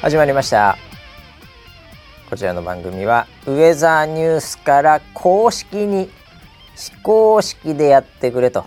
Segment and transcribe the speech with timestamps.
[0.00, 0.78] 始まりました。
[2.30, 6.08] こちらの番組はウェザーニュースから公式に
[6.74, 8.64] 非公式でやってくれと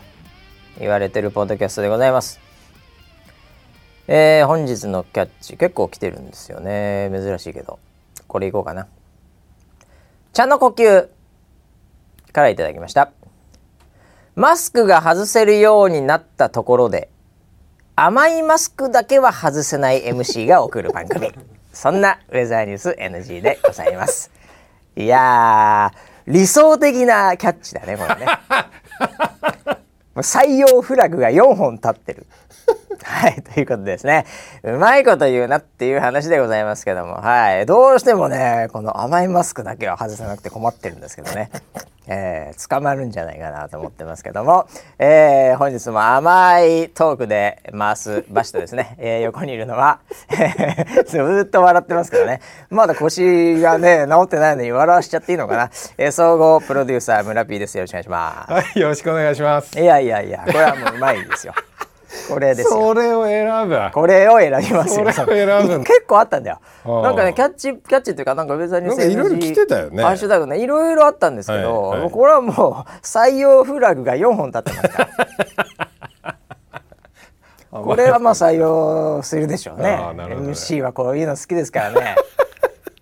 [0.80, 2.40] 言われてるポッドキャストでございます。
[4.08, 7.10] えー、本日のキャッチ結構来てるんですよね。
[7.12, 7.80] 珍しいけど。
[8.28, 8.88] これいこうかな。
[10.34, 11.10] 茶の呼吸
[12.32, 13.12] からいただきました。
[14.36, 17.10] マスクが外せるようになったところで
[17.96, 21.32] 甘いマスクだけは外せない MC が送る番組。
[21.72, 24.32] そんなウェザーニュース NG でございます。
[24.96, 25.92] いや
[26.26, 28.26] 理想的なキャッチだねこれね。
[30.18, 32.26] 採用フラグが4本立ってる
[33.04, 34.26] はい、ということですね。
[34.64, 37.66] うまいこと言うなっていう話でございますけども、はい。
[37.66, 41.50] どうしてもね、この甘いマスクだけは外さなくて困ってるんですけどね。
[42.08, 44.68] えー、捕まるんじゃないかなと思ってますけども、
[45.00, 50.00] えー、本日も甘いトークで回す場所とですね、えー、横にいるのは、
[51.08, 57.78] ずっと笑ってますけどね、まだ腰がね、治ってないのに笑わしちゃっていいのかな、えー、総合プロデューサー村 P です。
[57.78, 58.52] よろしくお願いします。
[58.52, 59.80] はい、よろしくお願いします。
[59.80, 61.54] いやいやいや、これはもううまいですよ。
[62.30, 63.80] これですそれを選ぶ。
[63.94, 65.12] これを選びますよ。
[65.12, 65.80] それを選ぶ。
[65.84, 66.60] 結構あったんだよ。
[66.86, 70.04] なんかねキャッチキャッチっていうかなんか別にいろいろ来てたよね。
[70.04, 75.10] ハッシュタグねいろいろあったんですけど、はいはい、これはもう採用フラグが4本立ってますから。
[77.82, 79.98] これはまあ採用するでしょうね。
[79.98, 82.16] MC はこういうの好きですからね。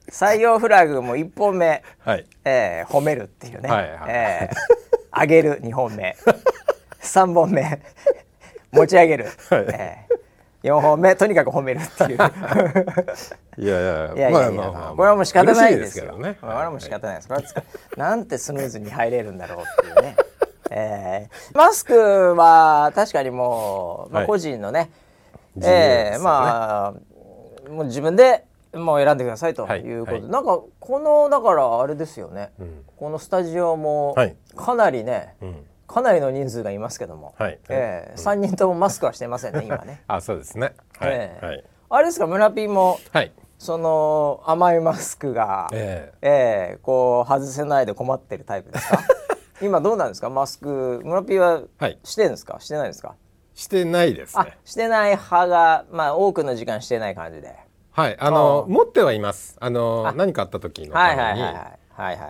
[0.10, 6.16] 採用フラグも1本目、はい、えー、褒めるっていうね、はいはい、えー、上げる2本目。
[7.02, 7.82] 3本目
[8.72, 12.18] 持ち上げる、はい、えー、4本目とにかく褒めるっていう。
[13.58, 16.18] いやいやいやまあまあまあ、これはもう仕方ないですよ。
[16.18, 16.38] ね。
[16.40, 17.42] これはもう仕方ないです、は
[17.98, 20.16] なんてスムーズに入れるんだろうっていうね。
[20.74, 21.94] えー、マスク
[22.36, 24.90] は確かにもう、まあ、個人のね、はい、
[25.64, 29.98] えー、まあもう自分でもう選んでくださいとい。
[29.98, 30.12] うこと。
[30.12, 34.16] で、はいはい、なんかこのだからあれですよね、うん、このスタジオも
[34.56, 37.60] かなりね、うんかなりの人数がいますけども、はい。
[37.70, 40.04] えー、3人ともマスクはしてませんね今ね。
[40.08, 40.74] あそうですね。
[40.98, 49.00] はい、えー、はい、あれですか村ピーも、はい、その甘いマスクが、えー、えー、こう外せないで困ってるタイプですか？
[49.62, 50.30] 今どうなんですか？
[50.30, 51.62] マスク村ピーは
[52.04, 53.16] してるんですか、はい、してないですか？
[53.54, 54.58] してないですね。
[54.66, 57.56] してない派がまあ多くの時間してない感じで。
[57.92, 58.18] はい。
[58.20, 59.58] あの持ってはいます。
[59.60, 61.44] あの何かあった時のために。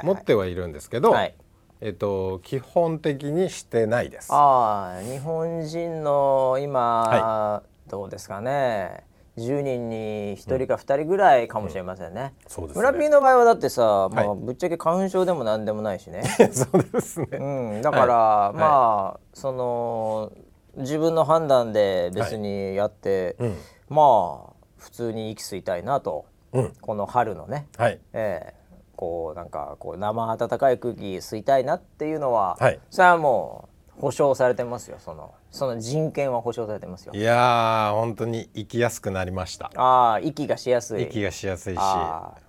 [0.03, 1.35] 持ってはいるんですけど、はい、
[1.84, 4.31] えっと、基本的にしてないです。
[4.31, 9.03] ああ、日本人の今、はい、どうですかね。
[9.38, 12.34] 10人に1人か2人ぐらいかもしれませんね。
[12.56, 12.74] うん、ね。
[12.75, 16.22] 村 P の場合はだってさ、まあ、ぶっちゃけ花粉症でも何でもないしね。
[16.53, 17.44] そうですね、う
[17.80, 20.31] ん、だから、はい、まあ、その
[20.75, 23.50] 自分の判断で別にやって、はい。
[23.50, 23.58] うん、
[23.90, 28.00] まあ普通に息吸いたいなと、うん、この春のね、はい。
[28.14, 28.53] え
[29.01, 33.67] こうなんかこう生温かい空気吸いたいなっていうのは、はい、それはも
[33.97, 34.97] う保証されてますよ。
[35.00, 37.13] そのその人権は保証されてますよ。
[37.16, 39.72] いや本当に生きやすくなりました。
[39.75, 41.06] ああ息がしやすい。
[41.06, 41.79] 息がしやすいし。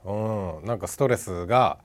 [0.05, 0.13] う
[0.63, 0.67] ん。
[0.67, 1.79] なんかストレスが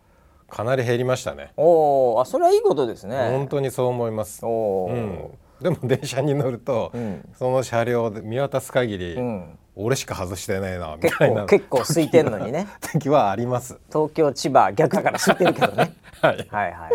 [0.50, 1.54] かなり減りましたね。
[1.56, 3.16] おおあそれはいいことですね。
[3.30, 4.46] 本当にそう思います。
[4.46, 11.46] おお、うん、でも電車に乗ると、うん、その車両で見渡す限り、うん俺しか外してないなみたいな。
[11.46, 12.68] 結構空いてんのにね。
[12.82, 13.80] 時はあります。
[13.90, 16.92] 東京千葉逆だから空いてるけどね、 はい、はいはいはい。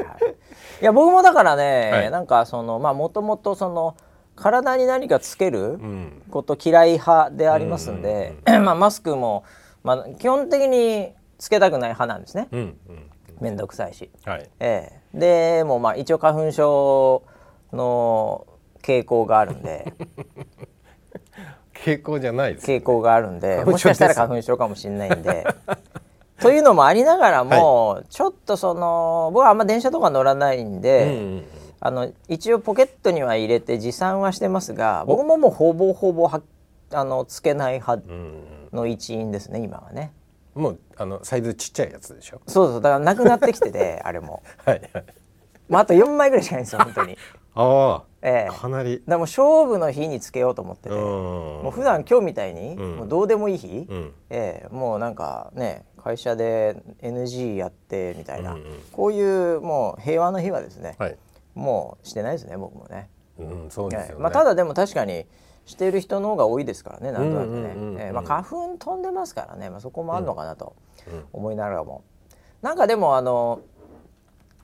[0.81, 3.97] いや僕もだからね、はい、なんかそのまあもともとその
[4.35, 5.79] 体に何かつける
[6.31, 9.45] こと嫌い派でありますんで、うん、 まあマスクも、
[9.85, 13.09] まあ、基本的につけたくない派なんですね、うんうん、
[13.41, 14.51] めんどくさいし、はい。
[14.59, 17.23] えー、でもまあ一応花粉症
[17.73, 18.47] の
[18.83, 19.93] 傾向があるんで
[21.83, 25.47] 傾向じゃない傾向があるんで もしかしたら花粉症かもしれないんで。
[26.41, 31.45] というのもありながらも、はい、ちょっとその僕はあんま電車とか乗らないんで、うんうん、
[31.79, 36.43] あの一応ポケットには入れて持参はしてますが僕ももうほぼほぼは
[36.93, 38.03] あのつけない派
[38.73, 40.13] の一員ですね今はね。
[40.55, 42.41] もうあのサイズちっちゃいやつでしょ？
[42.49, 44.43] そうそうだからなくなってきててあれも。
[44.67, 45.05] はいはい。
[45.69, 47.17] まああと4枚ぐらいしかないんですよ本当に。
[47.55, 48.12] ああ。
[48.23, 49.03] ええ、かなり。
[49.07, 61.17] でも勝負の日につけようと思ってて、もう普段今日みたいに、もうどうでもいい日、うん、ええ、もうなんかね会社で NG やってみたいな、うんうん、こういうもう平和の日はですね、はい、
[61.55, 63.09] もうしてないですね僕もね。
[63.39, 65.25] うん、そうまあ、ただでも確かに
[65.65, 70.77] している人の方が多いですからねなんとなくね、えまあ、花粉飛んでますからね、まあ、そこもあるのかなと
[71.33, 72.05] 思いながらも、
[72.63, 73.61] うん、なんかでもあの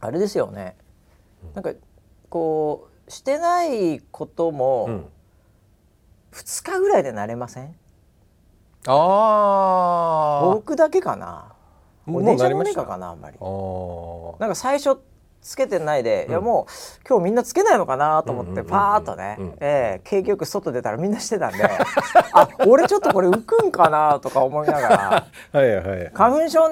[0.00, 0.76] あれですよね。
[1.54, 1.72] なんか
[2.28, 5.04] こうしてないことも
[6.32, 7.74] 2日ぐらいで慣れません？
[8.86, 11.52] あ僕だけかな？
[12.06, 13.38] もう電車のかなあんまり。
[13.38, 14.98] なんか最初
[15.40, 21.64] つけてないで、うん、いやもう今日みんなつけないのかなと思ってパーッとね、うん、えー、景気よく外出たらみんなしてたんで
[22.32, 26.68] あ俺ちょっとこれ浮くんかなとか思いながら はいはい、花粉症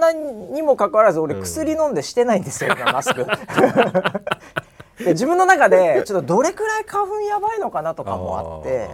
[0.52, 3.26] にもかかわらず俺薬飲んでしてないんですよ、うん、マスク。
[5.06, 8.90] で自分の中でちょっとどれくらい花粉やばいのかなとかもあって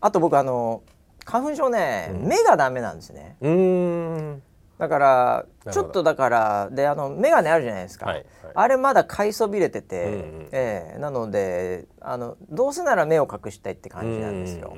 [0.00, 0.82] あと僕あの
[1.24, 3.36] 花粉症ね、目がダメなんですね。
[3.40, 4.42] うん。
[4.78, 14.76] だからちょっとだからであの眼鏡あるじゃないですか、はいはい、あれまだ買いそびれてて、うんうん、えー、なのであのどうせなら目を隠したいって感じなんですよ。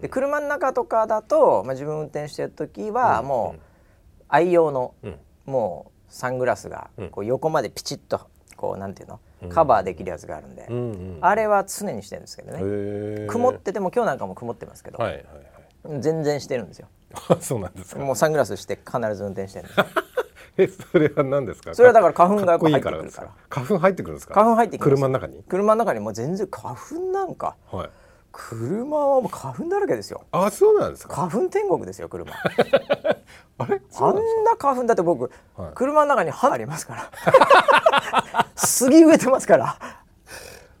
[0.00, 3.60] で車の中とかだと、まあ、自分運転してる時はもう
[4.28, 9.20] 愛用の、うん、もうサングラスがこう横までピチッとこうなんていうの？
[9.48, 13.26] カバーできるやつがあるんで、うんうん、あれは常にしてるんですけどね。
[13.28, 15.24] 曇ってても今日なんかも曇ってますけど、はいはい
[15.92, 16.88] はい、全然してるんですよ。
[17.40, 18.00] そうなんですか。
[18.02, 19.68] もうサングラスして必ず運転してる
[20.58, 21.72] えそれは何ですか？
[21.74, 23.30] それはだから花粉が入ってくるから。
[23.48, 24.34] 花粉入ってくるんですか？
[24.34, 25.42] 花粉入ってくる車の中に？
[25.48, 27.90] 車の中にもう全然花粉なんか、はい、
[28.40, 30.22] 車はもう花粉だらけですよ。
[30.30, 31.28] あそうなんですか？
[31.28, 32.32] 花粉天国ですよ車。
[33.58, 33.82] あれ？
[34.00, 34.14] あん
[34.44, 38.46] な花粉だって僕、はい、車の中に花ありますから。
[38.54, 39.76] 杉植えてますから。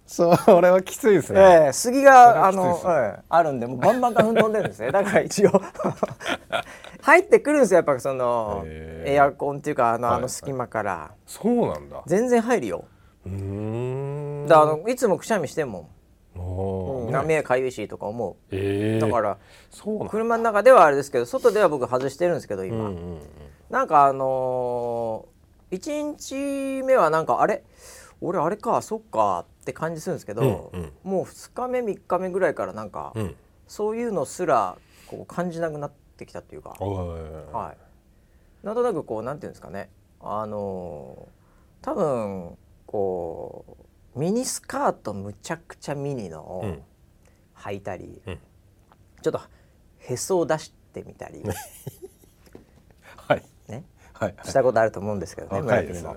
[0.06, 1.40] それはきついですね。
[1.40, 4.90] えー、杉があの、うん、あるんでもうバンバン花粉飛んでるんですね。
[4.92, 5.50] だから一応。
[7.02, 11.10] 入ってくるんですよやっぱそのエアコンっていうかあの,、あの隙間から、はいはい。
[11.26, 12.02] そうなんだ。
[12.06, 12.84] 全然入るよ。
[13.26, 14.46] うん。
[14.48, 15.88] だあのいつもくしゃみしても
[16.38, 18.98] うん、目かゆいしとか思う、え。
[18.98, 19.38] ー、だから
[20.08, 23.20] 車の中ではあれですけど外では僕外してるんですけど今、うんうんうん、
[23.70, 27.62] なんかあのー、1日目はなんかあれ？
[28.20, 33.34] 俺あれかそっかって感じするんですけど、うんうん、もう2日目3日目ぐらいからなんか、うん、
[33.66, 34.76] そういうのすら
[35.06, 39.88] こう感じなくなってきたっていうか、はい、なんとなくこうなんていうんですかね。
[40.20, 43.84] あのー、多分こう
[44.16, 46.76] ミニスカートむちゃくちゃミニのを
[47.56, 48.38] 履いたり、うん、
[49.22, 49.40] ちょっと
[49.98, 51.42] へそを出してみたり。
[54.18, 56.08] はい、したことあると思うんですけどね若いですね。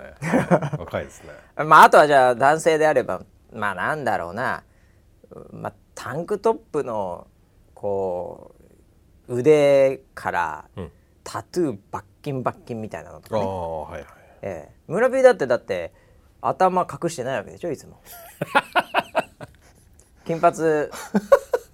[0.76, 1.28] 若いですね。
[1.64, 3.22] まああとはじゃあ男性であれば
[3.52, 4.64] まあなんだろうな、
[5.52, 7.28] まあ、タンクトップの
[7.74, 8.54] こ
[9.28, 10.64] う腕から
[11.22, 14.06] タトゥーバッキンバッキンみたいなのとかね、はいはい。
[14.42, 15.92] ええ、村 P だってだって
[16.42, 18.00] 頭隠してないわけでしょいつも。
[20.26, 20.56] 金髪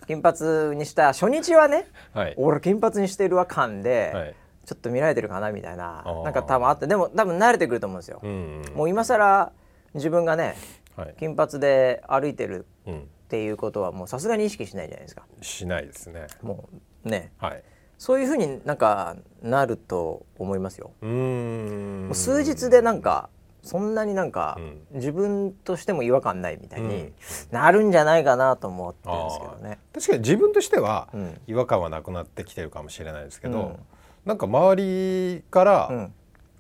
[0.07, 4.35] 金髪にした初日はね、はい、俺金髪にしてるわ感で、はい。
[4.69, 8.21] ちょっと見られてるかなみたいななんか多分あってでも多分慣れてくると思うんですよ。
[8.23, 9.51] うんうん、もう今更
[9.95, 10.57] 自分がね、
[10.95, 12.93] はい、金髪で歩いてるっ
[13.29, 15.23] ていうことはもうさすがに意識しないじゃないですか。
[15.41, 16.27] しないですね。
[16.43, 16.69] も
[17.05, 17.63] うね、はい、
[17.97, 20.91] そういうふうになんかなると思いますよ。
[21.01, 22.11] うん。
[22.13, 23.31] 数日でなんか
[23.69, 24.59] そんなになんか、
[24.93, 27.13] 自分としても違和感ないみたいに
[27.51, 29.79] なるんじゃないかなと思ってるんですけどね。
[29.93, 31.09] 確かに自分としては
[31.47, 33.77] 違和感はなくなってきてるかもしれないですけど、うん。
[34.25, 36.13] なんか周りから、うん、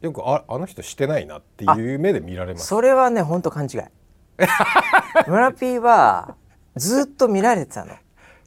[0.02, 2.66] よくああの人してないなっていう目で見られます。
[2.66, 3.80] それはね本当勘違い。
[5.26, 6.36] 村 P は
[6.76, 7.94] ずっと見られてたの。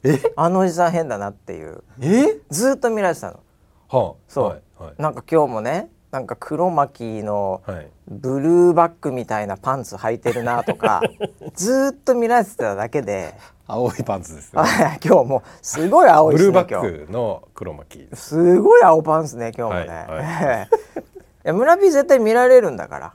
[0.04, 0.18] え？
[0.36, 1.84] あのおじさん変だなっていう。
[2.00, 2.40] え？
[2.48, 3.40] ずっと見られてたの。
[3.88, 4.14] はあ。
[4.26, 4.62] そう、はい。
[4.78, 7.62] はい、なんか今日もねなんか黒巻きの
[8.06, 11.00] ブルーバックみたいなパンツ履いてるなとか、
[11.56, 13.32] ずっと見られてただけで。
[13.66, 14.62] 青いパンツですね。
[15.02, 17.98] 今日もすごい青いですねブルーバックの黒巻。
[17.98, 20.68] きすごい青パンツね今日もね、はいはい、
[21.00, 21.02] い
[21.44, 23.14] や村 P 絶対見られるんだから。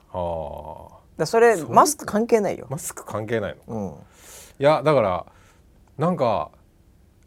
[1.16, 2.66] だそれマスク関係ないよ。
[2.68, 3.94] マスク関係ないの、うん、い
[4.58, 5.26] やだから
[5.98, 6.50] なんか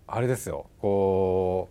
[0.05, 0.65] あれですよ。
[0.81, 1.69] こ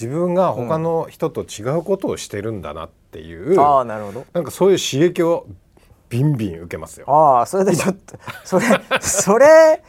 [0.00, 4.26] 自分が他の人と違うことをしてるんだなっていう、うん、あなるほど。
[4.32, 5.46] なんかそういう刺激を
[6.08, 7.06] ビンビン受けますよ。
[7.10, 8.66] ああそれでちょっとそれ
[9.00, 9.82] それ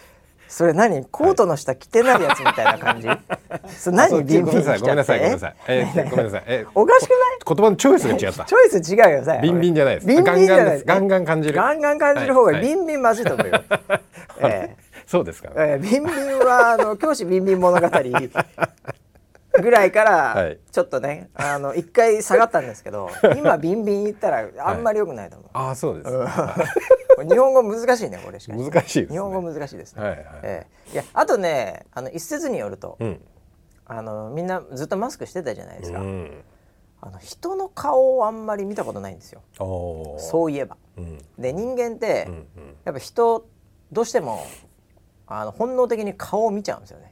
[0.47, 1.05] それ何？
[1.05, 3.19] コートの下着てないやつみたいな感じ、はい、
[3.69, 4.23] それ何？
[4.23, 4.81] ビンビンしちゃって？
[4.81, 7.19] ごめんなさいごめんなさい、えー、ごめんなさい、えー、おかしくない？
[7.45, 8.45] 言葉のチョイスが違った。
[8.45, 10.07] チョイス違うよさビンビンじゃないです。
[10.07, 11.55] ビンビンじゃないガンガン感じる。
[11.55, 13.61] ガンガン感じる方がビンビンまずいと思うよ、はい
[14.41, 17.87] えー、そうですか、ね、えー、ビンビンはあの教師ビンビン物語
[19.61, 26.09] ぐらいからちょっとね、はい、あの一回下がったんですけど今ビンビン言ったらあんまりよくないと思う、はい、あそうです、
[27.27, 28.57] 日本語難しいねこれしか。
[28.57, 30.25] 難しい、ね、日本語難しいですね、はいはい。
[30.43, 33.21] えー、いやあとねあの一説によると、うん、
[33.85, 36.43] あのみんなずっとマスクしてたじゃないですか、うん、
[37.01, 39.41] あの人の顔をあんまり見たことないんですよ。
[39.57, 42.45] そういえば、うん、で人間って、うんうん、
[42.85, 43.47] やっぱ人
[43.91, 44.45] どうしても
[45.27, 47.08] あの本能的に顔を見ちゃうんですよね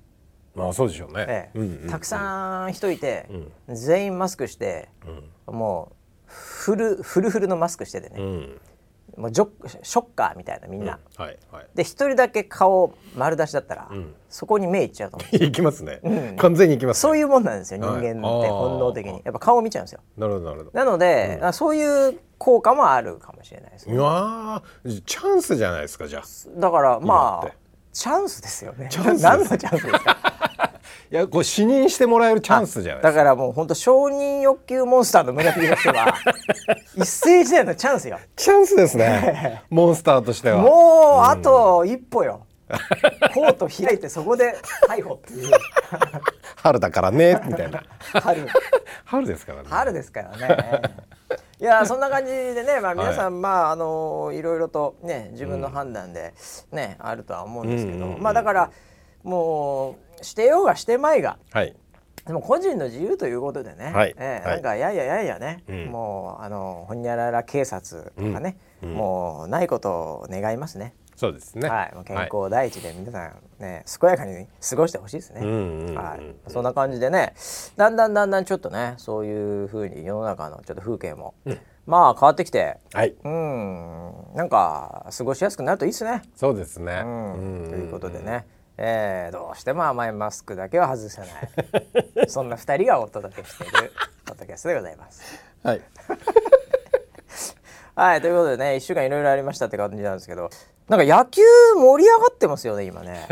[0.58, 1.52] まあそうでしょうね、
[1.88, 3.28] たくさん人いて、
[3.68, 4.90] うん、全員マスクして、
[5.48, 5.96] うん、もう
[6.26, 8.60] フルフルフルのマスクしててね、うん、
[9.18, 9.50] もうジョ
[9.84, 13.92] ショッカーみたいなみんな、うん、はいはい、で一人だけ顔丸出しだったら、
[14.30, 15.36] そこに目いっちゃうと思う。
[15.46, 19.22] いきますね、完全にいきます、ね、そういうもんなんですよ人間って本能的に。
[19.24, 20.02] やっぱ顔見ちゃうんですよ。
[20.18, 20.72] なるほどなるほど。
[20.74, 23.96] なので、そういう効果もあるかもしれないですね。
[23.96, 24.64] うわ
[25.06, 26.60] チャンスじゃないですかじゃあ。
[26.60, 27.52] だからまあ
[27.98, 28.90] チャンスですよね。
[29.20, 30.27] 何のチャンスですか？
[31.10, 36.16] いやこれ視認してもらえるチャンスじゃないだからもう本当承認欲求モンスターの村木としては
[36.98, 38.20] 一世時代のチャンスよ。
[38.36, 39.64] チャンスですね。
[39.70, 40.62] モンスターとしては。
[40.62, 42.42] もうあと一歩よ、
[43.34, 44.58] コート開いてそこで
[44.90, 45.52] 逮捕っていう。
[46.58, 47.84] 春だからねみたいな。
[48.22, 48.48] 春。
[49.06, 49.70] 春ですからね。
[49.70, 50.82] 春ですからね。
[51.60, 56.34] いやそんな感じでね、まあ、皆さん、はい、まああのいろいろとね自分の判断で
[56.72, 58.72] ね、うん、あるとは思うんですけど、うんうんうん、まあだから
[59.24, 61.76] もうしてようがしてまいが、はい、
[62.26, 64.14] でも個人の自由ということでね、はい。
[64.18, 70.94] えー、なんかやいややいやね、はい、もうあのほにゃらら警察とかね、うん、もうないことを願いますね。
[71.16, 71.68] そうですね。
[71.68, 75.42] はい、健康第一で皆さんね、健やかに過ごしてほしいですね。
[75.96, 77.34] はい、そんな感じでね、
[77.76, 86.22] だんだんだんだんちょっとね、そういうふうに世の中のちょっと風景も、うん、まあ変わってきて、はい、うん、なんか過ごしやすくなるといいですね。
[86.36, 87.02] そうですね。
[87.04, 88.46] うん、ということでね。
[88.78, 91.30] えー、どうしても甘いマスクだけは外せない。
[92.30, 93.92] そんな2人がお届けしている
[94.26, 95.24] ポッドキャストでございます。
[95.64, 95.82] はい。
[97.96, 100.52] はいということでね1週間いろいろありましたって感じなんですけど
[100.88, 101.42] なんか野球
[101.76, 103.28] 盛り上がってますよね今ね。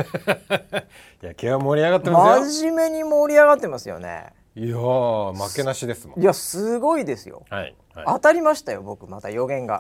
[1.22, 2.72] 野球は盛り上がってますよ。
[2.72, 4.34] 真面目に盛り上がってますよね。
[4.56, 6.22] いや負けなしですもん。
[6.22, 9.80] いやすごいですよ、はいはい、当たりましたよ僕また予言が。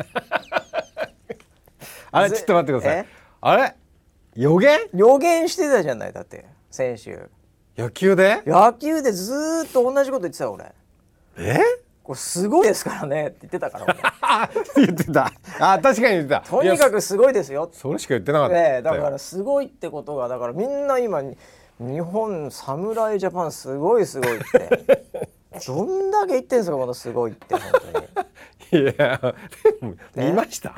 [2.12, 3.08] あれちょっと待ってください。
[3.42, 3.76] あれ？
[4.36, 4.80] 予言？
[4.94, 6.46] 予言してたじゃないだって。
[6.70, 7.30] 先週。
[7.78, 8.42] 野球で？
[8.46, 10.74] 野球でずっと同じこと言ってた俺。
[11.38, 11.60] え？
[12.04, 13.28] これすごいですからね。
[13.28, 15.32] って言ってたから 言ってた。
[15.60, 16.42] あ確かに言ってた。
[16.42, 17.70] とにかくすごいですよ。
[17.72, 21.22] それしか言ってなかった、ね、だからすごいってことがだからみんな今
[21.80, 25.30] 日本侍ジャパンすごいすごいって
[25.66, 27.62] どんだけ言ってんすかこのすごいって本
[27.94, 28.06] 当に。
[28.72, 29.36] いや
[30.16, 30.74] 見ました？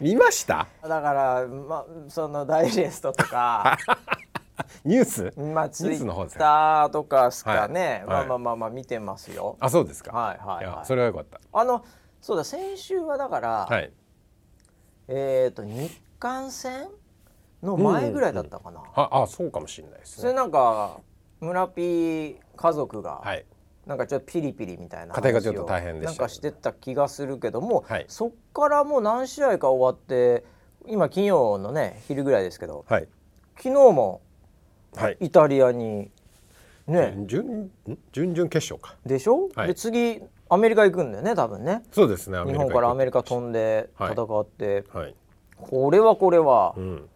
[0.00, 0.68] 見ました？
[0.82, 3.76] だからまそのダイジェストとか。
[4.84, 5.32] ニュース？
[5.38, 9.56] まあツイッターとかすかね、はい、まあまあまあまあ見てますよ。
[9.60, 10.12] あそうですか。
[10.12, 11.40] はいはい、はい、それはよかった。
[11.52, 11.84] あの
[12.20, 13.92] そうだ先週はだから、はい、
[15.08, 16.88] えっ、ー、と日韓戦
[17.62, 20.22] の前ぐらいだったかな、うん、ああそうかもしれないですね。
[20.22, 21.00] それなんか
[21.40, 23.44] 村ピー家族が、はい、
[23.86, 30.44] なんかちょっとピリピリみたいな家庭がちょっと大変でなんかしてた気がするけども、はい、そっからもう何試合か終わって
[30.86, 33.08] 今金曜のね昼ぐらいですけど、はい、
[33.56, 34.20] 昨日も
[35.20, 36.10] イタリアに
[36.86, 37.14] ね。
[37.26, 37.70] 準
[38.12, 38.96] 準々決勝か。
[39.06, 41.82] でしょ、はい、で次アメリカ行くんだよね多分ね。
[41.92, 45.14] そうですね日本からアメリカ飛んで戦って、はい、
[45.56, 47.08] これはこれは、うん、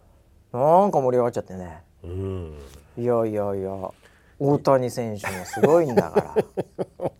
[0.53, 2.59] なんか盛り上がっちゃってね、うん、
[2.97, 3.91] いやいやいや
[4.39, 7.11] 大谷選手もすごいんだから。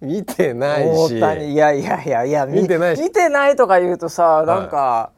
[0.00, 1.18] 見てないし。
[1.18, 5.10] 大谷いやいやいやいや見てない見てないとか言うとさなんか、は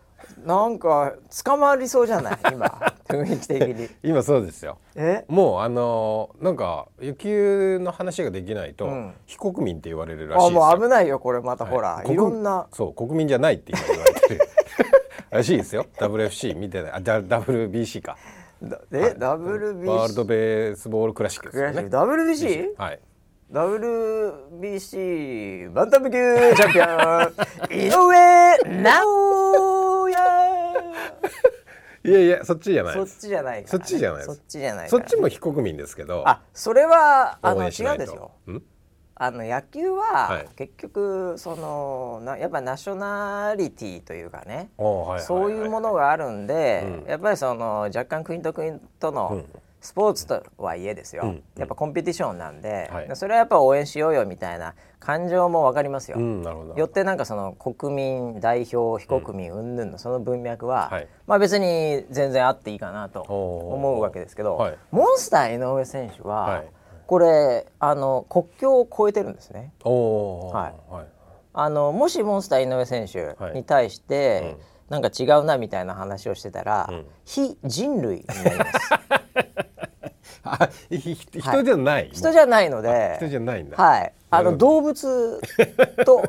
[0.45, 1.15] い、なんか
[1.45, 2.39] 捕まりそうじゃない？
[2.53, 2.67] 今
[3.09, 3.89] 雰囲気的に。
[4.03, 4.79] 今そうですよ。
[4.95, 5.25] え？
[5.29, 10.67] もうあのー、なんか野球の話ができないと、うん、非国民って言われるらしいですよ。
[10.67, 12.67] あもう危ないよこれまた、ほらいろんな。
[12.73, 14.41] そう国民じゃないって今言われてる。
[15.31, 15.87] らしいですよ。
[15.99, 16.93] WFC 見てない。
[16.93, 18.17] あ WBC か
[18.63, 18.67] え、
[18.99, 21.83] はい、WBC ワールドベースボールクラシックですよね。
[21.89, 22.75] WBC?
[22.79, 23.01] はい。
[23.53, 26.17] WBC バンタム級
[26.57, 26.87] チャンピオン。
[27.71, 30.17] 井上尚弥。
[32.05, 32.95] いやいやそっちじゃない。
[32.95, 36.23] そっちじゃない、ね、そっちじゃないそっちじゃないそっちも非国民ですけど。
[36.27, 38.33] あそれはあの違うんですよ
[39.19, 44.69] あの野球は結局そのなやっぱナショナリティというかね、
[45.21, 49.43] そういうものがあるんで、やっぱりその若干国と国との
[49.81, 56.19] スポーツとはいえですよ、やっぱコンペティションなんで、それはやっぱ応援しようよみたいな感情も分かりますよ。
[56.77, 60.93] よってなんかその国民代表非国民云々のその文脈は、
[61.27, 66.65] まあ別に全然あっていいかなと思うわけですけど、モンスター井上選手は、
[67.07, 69.73] これあの国境を越えてるんですね。
[69.85, 71.07] はい、はい、
[71.55, 74.59] あのもしモンスター井上選手に対して、はいうん、
[74.89, 78.73] なんか違うなみたいな話をしてたら、うん、非人類になります。
[80.91, 83.77] 人じゃない、はい、人じゃないので人じゃないんだ。
[83.77, 84.13] はい。
[84.31, 85.41] あの動物
[86.05, 86.25] と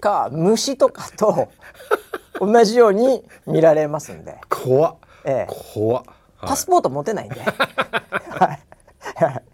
[0.00, 1.48] か虫とかと
[2.38, 4.38] 同じように見られますんで。
[4.48, 6.04] 怖っ、ええ、怖っ、
[6.40, 7.40] パスポート持てないんで、
[8.30, 9.51] はい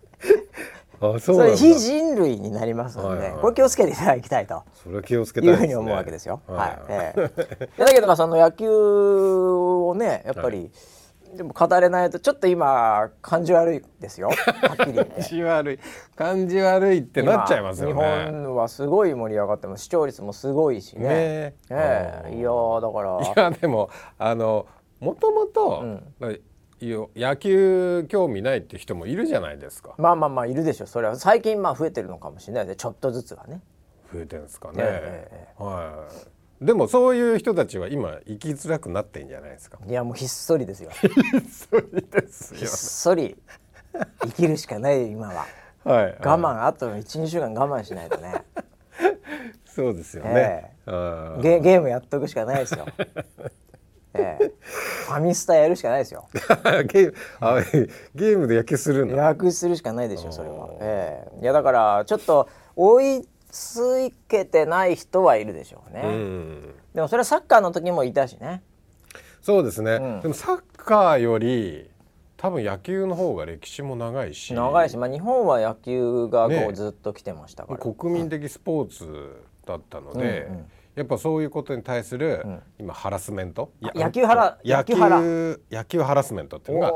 [1.01, 1.57] あそうなんだ。
[1.57, 4.63] 非人類になりますので、はいはい、これ気をつけていただきたいと。
[4.83, 6.43] それ気をつけたい、ね、いうふうに思うわけですよ。
[6.47, 6.79] はい、はい。
[6.89, 10.71] えー、だけどその野球をねやっぱり、はい。
[11.37, 14.29] でも語れないとちょっと今感じ悪いですよ。
[14.29, 15.21] はっきり言って。
[15.21, 15.79] 感じ悪い。
[16.17, 17.95] 感じ悪いってなっちゃいますよね。
[17.95, 19.85] 日本はすごい盛り上がってます。
[19.85, 21.05] 視聴率もすごいしね。
[21.05, 21.09] ね。
[21.71, 22.37] ええ。
[22.39, 22.51] いや
[22.81, 23.21] だから。
[23.21, 24.67] いやでもあの
[25.01, 25.85] もともと
[26.81, 29.95] 野球興味ないって人もいるじゃないですか。
[29.99, 33.61] まあまあまあいるでしょそれは最近まあ増えてるのかもしれないでちょっとずつはね。
[34.13, 34.75] 増えてるんですかね。
[34.79, 36.09] えー、は
[36.61, 36.65] い。
[36.65, 39.79] でもそういう人たちは今生きづらくなってんじゃないですか。
[39.87, 40.91] いやもうひっそりですよ。
[40.99, 41.11] ひっ
[41.51, 42.59] そりですよ。
[42.59, 43.37] ひっそり。
[44.23, 45.47] 生きるしかない今は、
[45.85, 48.45] はい、我慢あと12週間我慢しないとね。
[49.67, 52.87] そうですよね、えー、ゲゲームやっとくしかないですよ
[54.15, 54.53] ええ、
[55.07, 56.29] ファミスタやるしかないですよ。
[56.33, 57.61] ゲームあ
[58.15, 59.17] ゲームで野球するの。
[59.17, 60.71] 野球するしかないでしょそれは。
[60.81, 68.63] ええ、いやだからちょっと追いついけてない人はいるでしょうね、うん、でもそれはサッカーの時もいたしね。
[69.41, 71.91] そうですね、うん、でもサッカーより
[72.37, 74.55] 多分野球の方が歴史も長いし。
[74.55, 80.67] 長いし、まあ、日本は野球がこうずっと来てましたから、ね、国民的スポーツだったので、うんうん、
[80.99, 83.71] やっぱそういうことに対する、うん、今ハラスメント？
[83.81, 86.93] 野球ハラ野球野球ハラスメントっていうのが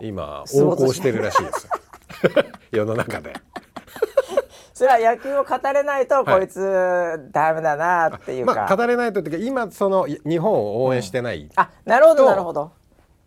[0.00, 1.68] 今横行してるらしいです
[2.72, 3.34] 世の中で。
[4.72, 12.72] それは野球を語れないとこいつダメだなっていうか、まあ、語れないとっていうか今その日本を応援してない、うん、あなるほどなるほど。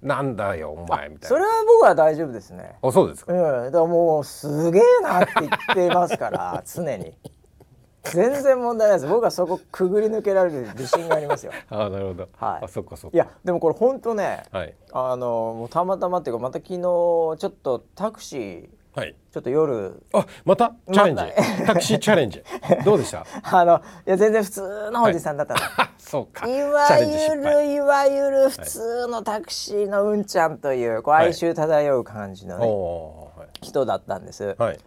[0.02, 1.28] なんだよお前みたいな。
[1.28, 2.76] それは僕は大丈夫ですね。
[2.82, 7.16] あそうですか、うん、だからもうすげえなって言ってますから常に
[8.12, 9.10] 全然問題ないです。
[9.10, 11.52] 僕はそこくぐり抜けられる自信がありますよ。
[11.70, 12.30] あなるほど。
[12.38, 12.66] はい。
[12.66, 13.16] あそっかそっか。
[13.16, 20.02] いやでもこれ本当ね、はい、あのもうたまたまっていうかまた昨日ちょっとタクシーはい、ちょっと夜。
[20.12, 20.74] あまた？
[20.92, 21.24] チャレンジ、
[21.68, 22.44] タクシーチャレンジ。
[22.84, 23.28] どうでした？
[23.44, 26.48] あのいや全然普通のおじさんだったの、はい、そうか。
[26.48, 34.80] いわゆるいわゆる普通のタクシーのうんちゃんというこう哀愁漂う感じのね、はい、人だったんです、はい、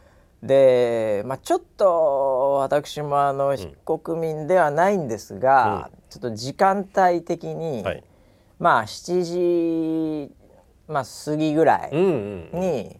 [0.42, 8.04] で、まあ、ちょっと私もあの非国民ではないんですが、うん、ちょっと時間帯的に、はい、
[8.58, 9.22] まあ7
[10.28, 10.32] 時、
[10.88, 12.96] まあ、過ぎぐらいに、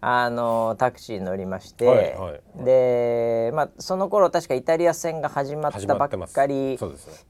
[0.00, 6.78] あのタクシー乗りまして、はいはい、で、まあ、その頃確かイタリア戦が始まったばっかり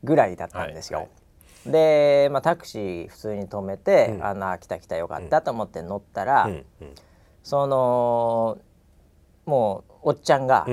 [0.03, 1.09] ぐらいだったんですよ。
[1.67, 6.51] で、まあ、タクシー普通に止めて、うん、あの来た来たよかったと思って乗ったら、
[7.45, 8.59] その
[9.47, 10.67] もうおっちゃんが、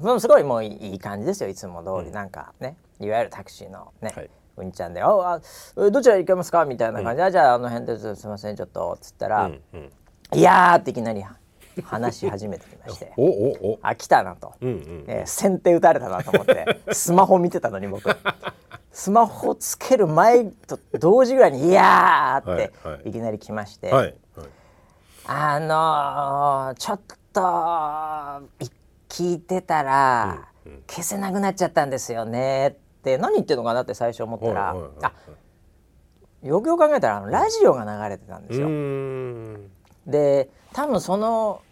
[0.00, 5.40] うん、すごいもういい感じですよいつも通り、なんかねいわゆるタクシーのね、はい、うんちゃんで「ああ
[5.90, 9.46] どちら行けますか?」みたいな感じで、じゃああの辺ですいませんちょっと」っつったら。
[9.46, 9.92] うんうん
[10.32, 11.22] いやっていきなり
[11.84, 18.10] 話し始めてきまして おおおあ来たなと、うんうん、えー、先手打たれたなと思ってスマホ見てたのに僕。
[18.92, 24.14] スマホつける前と同時ぐらいに「いやー!」っていきなり来まして、はいはい、
[25.26, 27.00] あのー、ちょっ
[27.34, 27.40] と
[29.08, 30.48] 聞いてたら、
[30.88, 32.68] 消せなくなっちゃったんですよね。
[32.68, 35.12] って何言ってるのかなって最初思ったら、あ
[36.42, 38.68] よくよく考えたらあのラジオが流れてたんですよ。
[40.06, 41.62] で多分その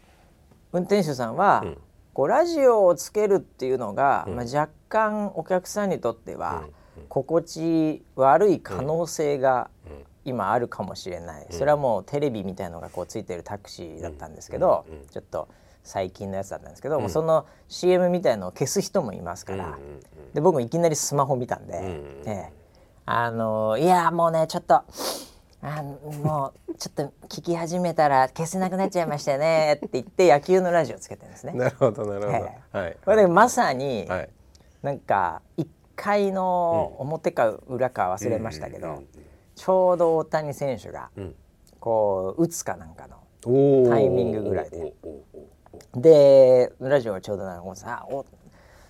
[0.72, 1.79] 運転手さんは、うん、
[2.14, 6.64] こうラジオをつけるっていうのが、うん、まあ、若干お客さんにとっては、
[7.09, 9.68] 心地悪い可能性が
[10.24, 15.48] 今あるかもしれない、それはもうテレビみたいのがこうついてるタクシーだったんですけど、ちょっと
[15.82, 19.78] 最近のやつだったんですけど、もうその CM みたいのを消す人もいますから、
[20.35, 21.74] で僕もいきなりスマホ見たんで、
[22.24, 22.52] ええ、
[23.06, 24.82] あのいやもうねちょっと。
[25.64, 31.52] あもうちょっと聞き始めたら消せなくなっちゃいましたねって言って野球のラジオつけてるんですね。
[31.52, 32.32] なるほどなるほ
[32.72, 32.78] ど。
[32.80, 32.96] はい。
[33.04, 34.28] これでまさに、はい、
[34.82, 39.04] なんか1階の表か裏か忘れましたけど、
[39.62, 41.11] ちょうど大谷選手が
[41.79, 43.18] こう打つかなんかの
[43.88, 44.92] タイミングぐらいで。
[45.94, 48.07] でラジオがちょうどなんかさ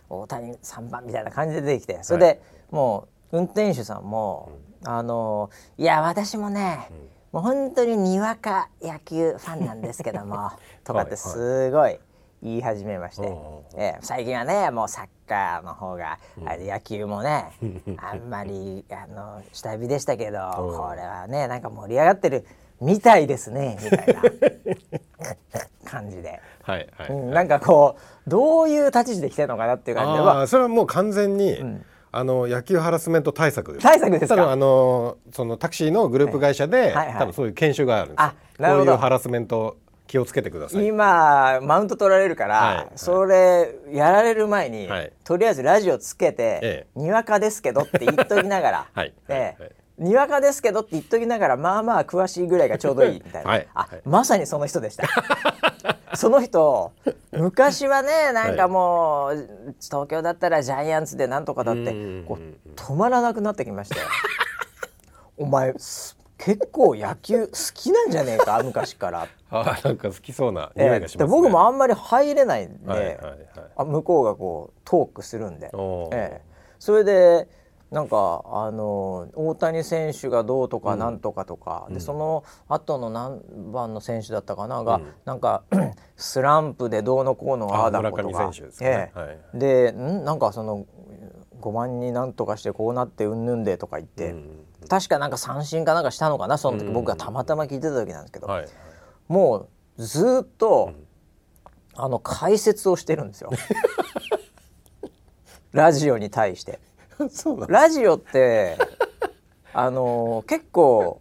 [0.09, 4.53] 大谷3番みたいな感じで出てきてそれでもう運転手さんも、
[4.85, 6.91] あのいや私もね、
[7.33, 10.51] もう本当ににわか野球ファンなんですけども
[10.85, 11.99] とかってすごい
[12.43, 13.29] 言い始めまして、
[13.77, 17.53] えー、最近はねもうサッカーの方が、うん、あれ野球もね
[17.97, 22.45] あんまりあの下火でしたけどこれはねなんか盛り上がってる
[22.81, 24.23] みたいですねみたいな。
[25.85, 30.31] 感じで、はいはい、うん、なんかこうどういう立ち位置で来てるのかなっていう感じで。
[30.31, 31.85] あそれはもう完全に、うん。
[32.14, 34.53] あの野球ハラスメント対策対策ですか？
[34.53, 37.07] あのそのタクシーのグループ会社で、はいはい。
[37.07, 39.77] はい、多分そういう研修があるんですこういうハラスメント
[40.12, 40.87] 気をつけてください。
[40.87, 49.14] 今マウント取られるから、はい、それやられる前に、はい、とりあえずラジオつけて、ええ、にわかですけどって言っときながら、 はい。
[49.29, 49.72] ええ。
[49.96, 55.09] にわかですけどって言っときながらまあまあ詳しいぐらいがちょうどいいみたいな、はい、あ、まさにその人でした。
[56.14, 56.92] その人
[57.31, 59.48] 昔はねなんかもう、
[59.81, 64.07] 東京だったらジャイアンツでなんとかだってこう止まらなくなってきましたよ。
[65.38, 65.72] お前
[66.45, 69.29] 結構野球好きなんじゃねえか 昔から。
[69.51, 73.39] あなんか好きそうな匂いがします、ね、僕もあんまり入れないんで、はいはいはい、
[73.77, 75.71] あ向こうがこうトークするんで、
[76.11, 76.43] ええ、
[76.79, 77.49] それで
[77.93, 85.65] なんかあの大谷選手がどうとかなんとかとか、うん、でその後の何番の選手だったかなが、うん、なんか
[86.17, 88.51] スランプでどうのこうのああだことか。
[88.51, 89.13] で、ね。
[89.15, 90.25] はい、でん？
[90.25, 90.87] なんかその
[91.61, 96.90] 5番になんとかしてこうなってうんぬんでとか言って、うん、確かなんか三振かなんかしたのかなその時。
[96.90, 98.68] 僕がたまたま聞いてた時なんですけど、はい、
[99.29, 99.68] も
[99.99, 100.92] うずっと、
[101.95, 103.51] あの解説をしてるんですよ。
[105.73, 106.79] ラジオに対して。
[107.68, 108.77] ラジオって
[109.73, 111.21] あの結構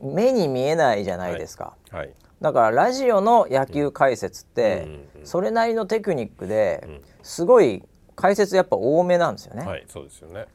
[0.00, 2.00] 目に見えないじゃないですか、はい。
[2.00, 4.86] はい、だからラジオの野球解説って、
[5.24, 7.82] それなりのテクニックですごい
[8.14, 9.66] 解説やっぱ多めなんですよね。
[9.66, 10.46] はい、そうですよね。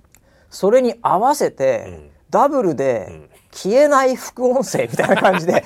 [0.50, 5.64] それに合わせて、ダブルで消えない副音声みたいな感じで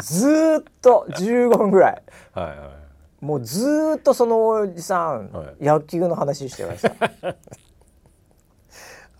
[0.00, 2.02] ずっと15分ぐらい。
[2.32, 2.58] はいはい。
[3.24, 6.92] もうずっとそのおじさん、はい、野球の話してました。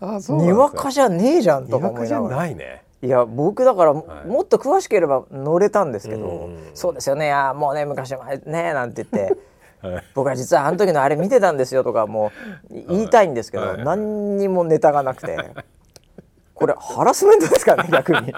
[0.15, 2.35] あそうにわかじゃねえじゃんとか思いながら。
[2.37, 2.83] ないね。
[3.03, 7.27] いや僕だから、はい、もっと詳しければ乗れたんですけど、そうですよね。
[7.27, 9.37] やもうね昔はねなんて言って、
[9.87, 12.31] はい、僕は実はあの時のあれ見てたんですよとかも
[12.69, 15.37] う言いたいんですけど、はい、何にもネタがなくて
[16.59, 18.33] これハラスメントですかね 逆に。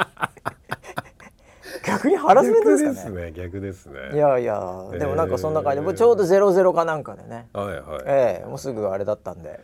[1.83, 3.31] 逆にハラスメントですかね。
[3.31, 5.83] 逆ですねいやいやでもなんかそんな感じ。
[5.83, 9.59] で、ちょうどゼロゼロかなんかでね、はいはい、ええもうすぐあれだったんで。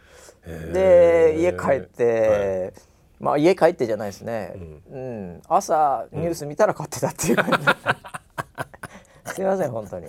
[0.74, 2.74] で家帰って、はい、
[3.20, 4.98] まあ家帰ってじゃないですね、うん、う
[5.38, 7.64] ん、朝ニュース見たら買ってたっていう感じ、うん、
[9.34, 10.08] すいません本当に。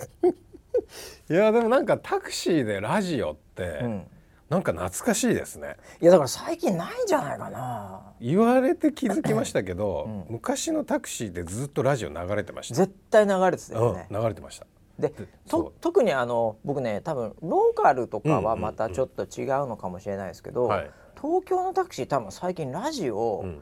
[1.29, 4.07] いやでもなんかタクシーでラジオって、うん、
[4.49, 5.77] なんか懐かしいですね。
[6.01, 8.01] いやだから最近ないんじゃないかな。
[8.19, 14.65] 言われて気づきましたけど、うん、昔のタクシーでずっとラジオ流れてました絶対流れてたよね、流れてました。
[14.97, 15.13] で
[15.47, 20.67] と特にあの僕ね多分ローカルとかはまたちょっと違うのかもしれないですけど、
[21.15, 23.61] 東京のタクシー多分最近ラジオ、うん、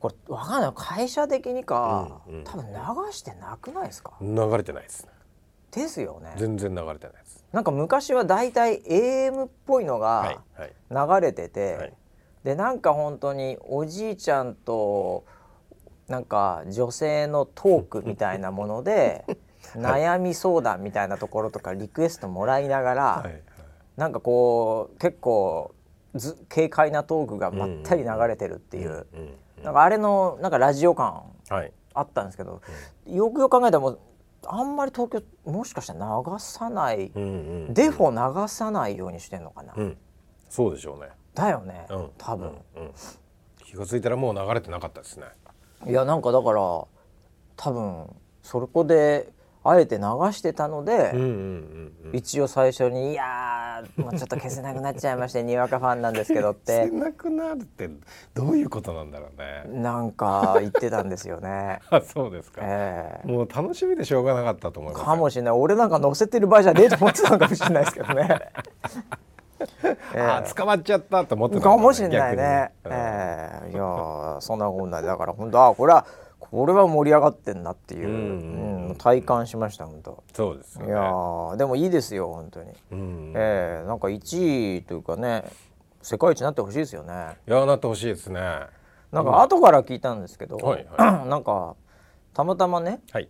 [0.00, 0.72] これ分かんない。
[0.74, 2.72] 会社的にか、うんうん、多分流
[3.12, 4.14] してなくないですか？
[4.20, 5.10] 流れてないですね。
[5.70, 6.32] ですよね。
[6.36, 7.23] 全然流れてない
[7.54, 10.42] なんか昔はだいたい AM っぽいのが
[10.90, 11.78] 流れてて、はい。
[11.78, 11.92] はい、
[12.42, 15.24] でなんか本当におじいちゃんと
[16.08, 19.24] なんか女性のトークみたいなもので
[19.76, 23.40] 悩み相談みたいなところとかリクエストもらいながら、はい、
[23.96, 25.76] なんかこう結構
[26.16, 29.06] ず軽快なトークがまったり流れてるっていう、
[29.62, 31.22] なんかあれのなんかラジオ感
[31.94, 32.60] あったんですけど、
[33.06, 33.98] よくよく考えたらもう
[34.46, 39.96] あんまり東京もしかしたら流さない、デフォ流さないようにしてんのかな、うん、
[40.48, 41.08] そうでしょうね。
[41.34, 42.52] だよね、うん、多分、
[43.64, 45.26] 気が付いたらもう流れてなかったですね。
[45.86, 46.88] いやなんかだから多
[47.56, 49.28] 分そこで
[49.64, 56.72] あえて流してたので、うんうんうんうん、一応最初に「いやもうちょっと消せなくなっちゃいまして にわかファンなんですけど」って。
[56.72, 57.88] 消せなくなるって
[58.34, 59.80] どういうことなんだろうね。
[59.80, 61.80] なんか言ってたんですよね。
[61.90, 65.04] あそうですか、えー、もう楽しみでしょうがなかったと思います。
[65.04, 65.54] かもしれない。
[65.54, 68.38] 俺なんか乗せてる場合じゃねえと思ってたのかもしれないですけどね。
[70.14, 73.74] えー、あ捕まっちゃったと思ってた、ね、かもしれないね、えー、い
[74.34, 76.04] やそんなこんなだから本当あこれは
[76.50, 80.22] これは盛り上がってんなっていう、うんうん、体感しました本当。
[80.32, 85.44] そうです、ね、いやでもいいですよ本当に、うん、えー、なんか1位というかね
[86.02, 87.36] 世界一になってほしいですよね。
[87.48, 88.40] いやなってほしいですね。
[89.10, 91.76] なんか後から聞いたんですけど、はいはい、 なんか
[92.34, 93.28] たまたまね、はい、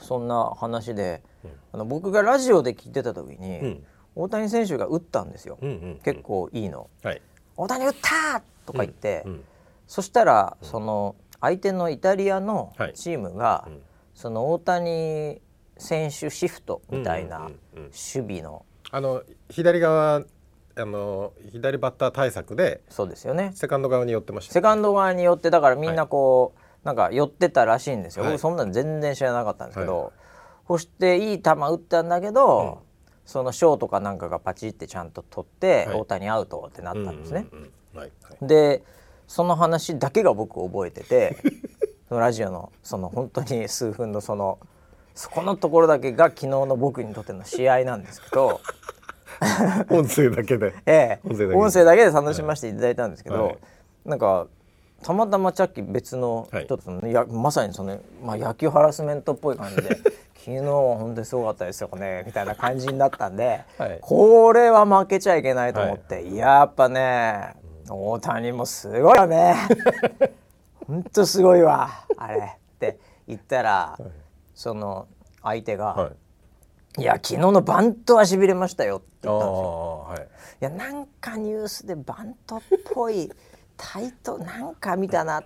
[0.00, 3.84] そんな話で、うん、あの僕がラジオで聞いてた時に、うん、
[4.16, 7.22] 大谷選手が打ったんですよ、うんうんうん、結構いいの、はい、
[7.56, 9.44] 大谷打ったとか言って、うんうん、
[9.86, 13.82] そしたらその、相手のイタリアのチームが、はいうん、
[14.14, 15.40] その大谷
[15.76, 20.24] 選手シフトみたいな守備の、あの左側
[20.76, 23.52] あの左バッター対策でそうですよね。
[23.54, 30.12] セカンド側に寄ってました、ね、セカンド側に寄ってだからみんなこう、はい、なんか寄ってたらしいんですよ、はい、僕そんなの全然知らなかったんですけど、はい、
[30.68, 32.74] そしていい球打ったんだけど、うん、
[33.26, 37.46] そのショートかなんかがパチってちゃんと取って、大谷アウトってなったんですね。
[38.42, 38.84] で
[39.28, 41.36] その話だけが僕覚えてて
[42.08, 44.58] そのラジオのその本当に 数分のその
[45.14, 48.60] そこのところだけが昨日の僕にとっての試合なんですけど
[49.90, 52.10] 音声だけで、 ええ、音声だけで。
[52.10, 53.58] 楽しませていただいたんですけど、はい、
[54.04, 54.48] なんか
[55.02, 59.96] たまたまさっき別の人と、はい、やまさにその、まあ、野球ハラスメントっぽい感じで
[60.34, 67.54] 昨日は本当にすごかったですよねみたいな感じになったんで、はい、これは負けちゃいけないと思って、はい、やっぱね
[67.94, 69.54] 大谷もすごいよね。
[70.86, 72.38] 本当すごいわ あれ。
[72.38, 74.10] って言ったら、はい、
[74.54, 75.06] その
[75.42, 76.12] 相手が、
[76.96, 77.02] い。
[77.02, 80.06] や昨日のバントはしびれましたよ」って言ったんですよ。
[80.08, 80.24] はい、い
[80.60, 82.60] やなんかニュースでバントっ
[82.92, 83.30] ぽい
[83.76, 85.44] タイトなんか見たなっ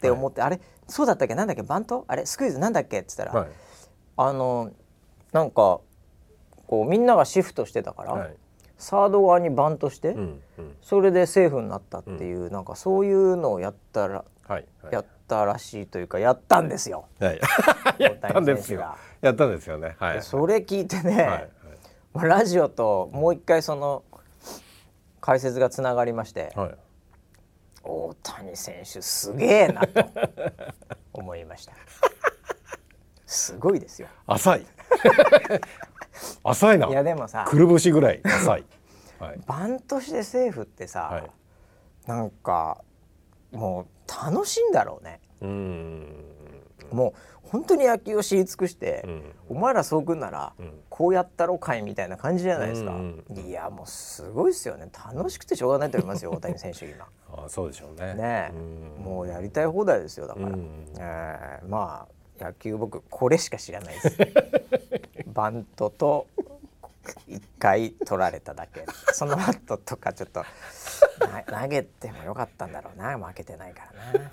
[0.00, 1.34] て思って、はい、あれそうだったっけ？
[1.34, 1.62] なんだっけ？
[1.62, 2.04] バント？
[2.08, 2.26] あれ？
[2.26, 3.00] スクイズなんだっけ？
[3.00, 3.50] って言ったら、はい、
[4.16, 4.70] あの
[5.32, 5.80] なんか
[6.66, 8.36] こうみんながシフトしてたから、はい、
[8.80, 10.16] サード側にバントして、
[10.80, 17.04] それでセーフになったっていう、うん、なんかそういうのをやったら、はいはい、やったらしいというかやったんですよ。
[17.20, 17.40] はい、
[18.02, 18.96] やったんですよ。
[19.20, 19.96] やったんですよね。
[19.98, 21.48] はい、それ聞いてね、はい
[22.14, 24.02] はい、ラジオともう一回その
[25.20, 26.74] 解説がつながりまして、はい、
[27.84, 30.04] 大谷選手すげえなと
[31.12, 31.74] 思いました。
[33.26, 34.08] すごいですよ。
[34.26, 34.66] 浅い。
[36.44, 36.88] 浅いな。
[36.88, 38.64] いやでもさ、くるぶしぐらい浅い。
[39.18, 41.30] はい、バントしてセーフってさ、はい、
[42.06, 42.82] なんか
[43.52, 45.20] もう楽しいんだろうね。
[45.42, 46.30] うん。
[46.90, 54.88] もう本当に野球を知り尽くして、うん、お前らそうくんなら、うん、こうやったろかいみたいな感じじゃないですか、うんうん、いやもうすごいですよね。
[54.92, 57.08] 楽しくてしょうがないと思いますよ 大谷選手今。
[57.32, 58.14] あそうでしょうね。
[58.14, 58.52] ね、
[58.98, 64.16] もうやりたい放題ですよだから、うん、えー、まあ野球僕これしか知らないです
[65.32, 66.26] バントと
[67.28, 70.44] 1回取られただけその後とかちょっと
[71.48, 74.30] 投げてもよかったんだろうな負けてないからな。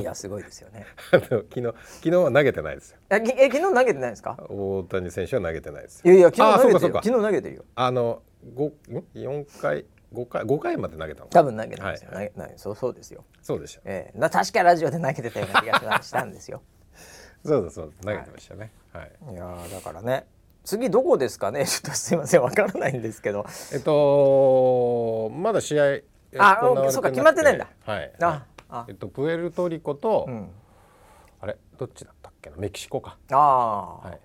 [0.00, 0.86] いやすごいですよね。
[1.10, 2.98] 昨日昨日は投げてないですよ。
[3.10, 4.38] ええ昨日投げてないですか？
[4.48, 7.64] 大谷選手は投げてないですいやいや昨日投げてる昨日投げてるよ。
[7.74, 8.22] あの
[8.54, 8.72] 五
[9.14, 11.26] 四回五回五回まで投げたの。
[11.28, 12.10] 多分投げてますよ。
[12.12, 13.24] はい、投げそうそうですよ。
[13.42, 13.80] そうでしょ。
[13.84, 14.18] ええ。
[14.18, 16.62] ー、確かラジオで投げてたような気がしたんですよ。
[17.44, 18.12] そうだそうだ。
[18.12, 18.72] 投げてましたね。
[18.92, 19.12] はい。
[19.24, 20.26] はい、いやだからね。
[20.64, 21.66] 次どこですかね？
[21.66, 23.44] ちょっとすいませんわからないんですけど。
[23.72, 26.00] えっとまだ試合
[26.38, 26.58] あ
[26.90, 27.66] そうか決まってないんだ。
[27.84, 28.12] はい。
[28.20, 28.46] あ。
[28.88, 30.50] えっと、プエルトリコと、うん、
[31.40, 31.58] あれ？
[31.76, 32.56] どっちだったっけな？
[32.56, 33.18] メキシコか。
[33.30, 34.20] ああ、はい、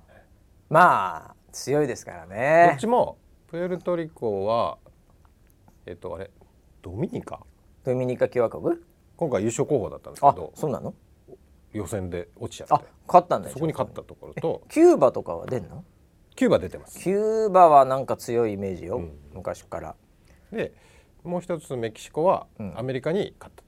[0.69, 2.67] まあ強いですからね。
[2.69, 4.78] どっちもプエルトリコは
[5.88, 6.30] えっとあれ？
[6.82, 7.39] ドミニカ？
[7.84, 8.78] ドミニカ共和国？
[9.15, 10.93] 今回優勝候補だったんですけどそうなの？
[11.73, 12.86] 予選で落ちちゃって。
[13.08, 15.86] 勝ったんだそこに勝ったところとキューバとかは出んの？
[16.36, 17.00] キューバ出てます。
[17.00, 19.95] キューバはなんか強いイメージよ、うん、昔から。
[20.52, 20.73] で
[21.23, 23.63] もう一つメキシコはアメリカに勝った、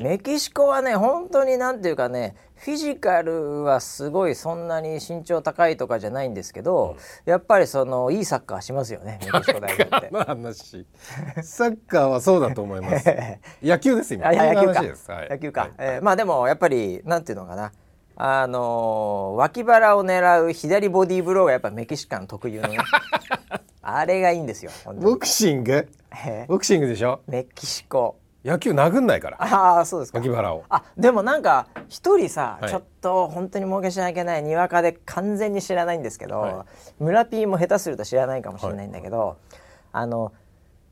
[0.00, 6.96] メキシコはね本当になんていうかねフィジカルはすごいそんなに身長高いとかじゃないんですけど、
[7.26, 10.10] うん、やっぱりそのいいサッカーしますよねメキシコ代表って。
[10.24, 10.86] 話
[11.42, 13.06] サッカーはそうだと思います。
[13.62, 14.32] 野球です今。
[14.32, 14.80] 野球か。
[15.14, 15.60] はい、野球か。
[15.62, 17.72] はい、えー、まあでもやっぱりなんていうのかな。
[18.20, 22.78] あのー、脇腹を狙う左ボディーブローがやっぱメキシカン特有のね
[23.80, 25.88] あれがいいんですよボクシング？
[26.48, 27.20] ボクシングでしょ？
[27.28, 28.18] メキシコ
[28.48, 29.36] 野球殴んないから。
[29.42, 30.18] ああそうですか。
[30.18, 30.64] 脇腹を。
[30.70, 36.66] あでもなんか一人さ、はい、ちょっと本当に儲けしなきゃいけないにわかで完全に知らないんですけど、は
[36.98, 39.36] い、村 P も下手すると知らないかもしれないんだけど、はい、
[39.92, 40.32] あの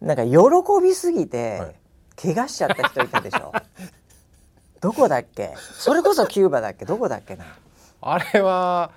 [0.00, 0.36] なんか喜
[0.82, 1.74] びすぎて、
[2.20, 3.52] 怪我しちゃった人いたでしょ。
[4.82, 5.54] どこだっけ？
[5.56, 6.84] それこそキューバだっけ？
[6.84, 7.46] どこだっけな？
[8.02, 8.90] あれは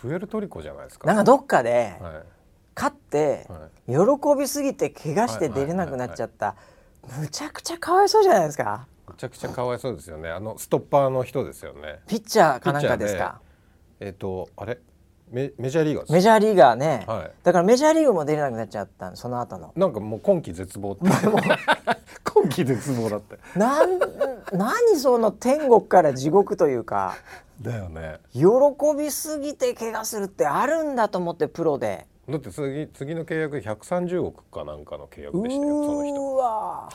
[0.00, 1.06] プエルトリコじゃないですか。
[1.08, 1.94] なんかどっかで、
[2.76, 3.48] 勝って、
[3.86, 3.96] 喜
[4.38, 6.54] びすぎて怪我して出れなくなっちゃった、
[7.18, 8.86] むちゃくちゃかわいそうじゃないですか。
[9.08, 10.30] むちゃくちゃかわいそうですよね。
[10.30, 12.00] あのストッパーの人ですよね。
[12.06, 13.40] ピッチャーかなんかですか。
[14.00, 14.78] えっ、ー、とあれ？
[15.30, 19.72] メメジャーリーガーメジャーリーガーね、はい、だからメジャーリーグも出れなくなっちゃったその後の。
[19.74, 21.04] なんかもう今季絶望って。
[22.24, 23.98] 今季絶望だってなん
[24.52, 27.16] 何その天国から地獄というか。
[27.60, 28.20] だよね。
[28.32, 28.44] 喜
[28.96, 36.20] びすぎて怪我するってあるんだと思ってプロでだって次次の契約130億かなんかの契約でしたよその人。
[36.20, 36.88] う わ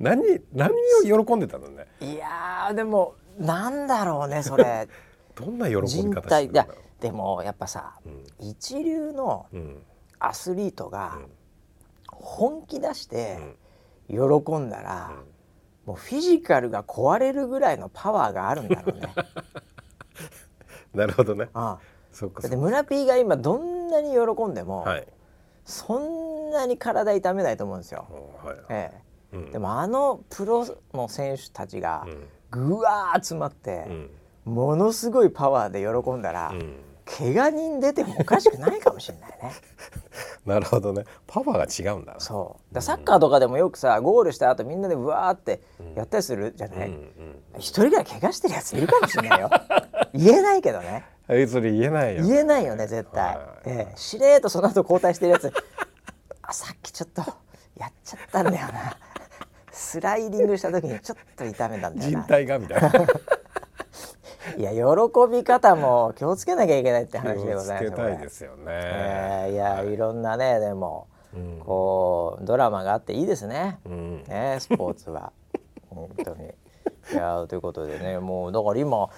[0.00, 1.86] 何何を喜んでたのね？
[2.00, 4.88] いやでもなんだろうねそれ。
[5.34, 6.12] どんな喜び方してる
[6.50, 6.76] んだろう。
[7.00, 9.46] でもやっぱさ、うん、一流の
[10.18, 11.18] アスリートが
[12.06, 13.38] 本気出して
[14.08, 14.16] 喜
[14.58, 19.14] んだら、うん、もうフィジカルが壊れるぐらいのパワーがあるんだろうね。
[20.94, 21.48] なるほどね。
[21.54, 22.46] ああそっか。
[22.48, 25.06] で村 P が今どんなに喜んでも、はい、
[25.64, 28.06] そんなに体痛めないと思うんですよ。
[28.44, 28.56] はい。
[28.68, 28.92] え
[29.32, 32.06] え、うん、でもあのプロの選手たちが
[32.50, 33.86] ぐわー集まって、
[34.44, 39.52] ものすごいパワーで喜んだら、うん、怪我人出てもおかしくないかもしれないね。
[40.44, 41.04] なるほどね。
[41.26, 42.74] パワーが違うんだそう。
[42.74, 45.60] だサッカーとかでもよくさゴールした後みんなでうわーって
[45.94, 47.00] やったりするじゃない、うんうん
[47.54, 49.50] うん、一人ぐらい怪我してるやついるかもしれないよ。
[50.14, 55.52] 言えないけどねあいつに言えないよ、ね、言えないよね絶対、ええ、しれーとその後交代してるやつ。
[56.42, 57.22] あさっきちょっと
[57.76, 58.96] やっちゃったんだよな。
[59.70, 62.20] スライディングした時にちょっと痛めたんだよな。
[62.20, 62.90] 人体がみたいな。
[64.58, 67.84] いや喜び方も気をつけなきゃいけないって話でございます。
[67.84, 68.64] 気をつけたいですよね。
[68.68, 73.78] えー、いや、はい、いろんなねでも、うん、こうドラマがあっていいですね。
[73.86, 75.32] うん、ねスポーツは。
[75.88, 76.52] 本当に。
[77.12, 79.08] いやということでねもうだから今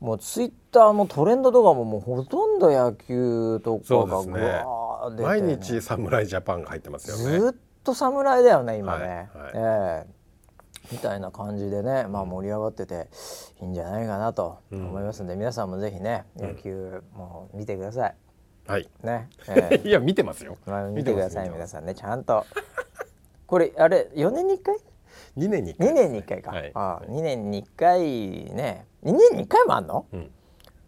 [0.00, 7.40] もうツイッターもトレンドとかももうほとんど野球とかがぐわー出て、ね、毎日侍ジャパンが入ってますよね。
[7.40, 9.04] ずっと侍だよね今ね。
[9.04, 10.16] はいはい、えー
[10.92, 13.08] みたいな感じでね、まあ、盛り上がってて
[13.60, 18.14] いいんじゃないかなと思いますんで、うん、皆さんもぜひね野球も見てください。
[18.66, 18.88] はい。
[19.02, 19.28] ね。
[19.48, 20.58] えー、 いや見てますよ。
[20.66, 22.44] まあ見てください皆さんねちゃんと。
[23.46, 24.76] これあれ4年に1回？
[25.36, 28.00] 2年に1回、2年に1回か、はい、あ2年に1回
[28.54, 28.86] ね。
[29.04, 30.30] 2年に1回もあんの、うん、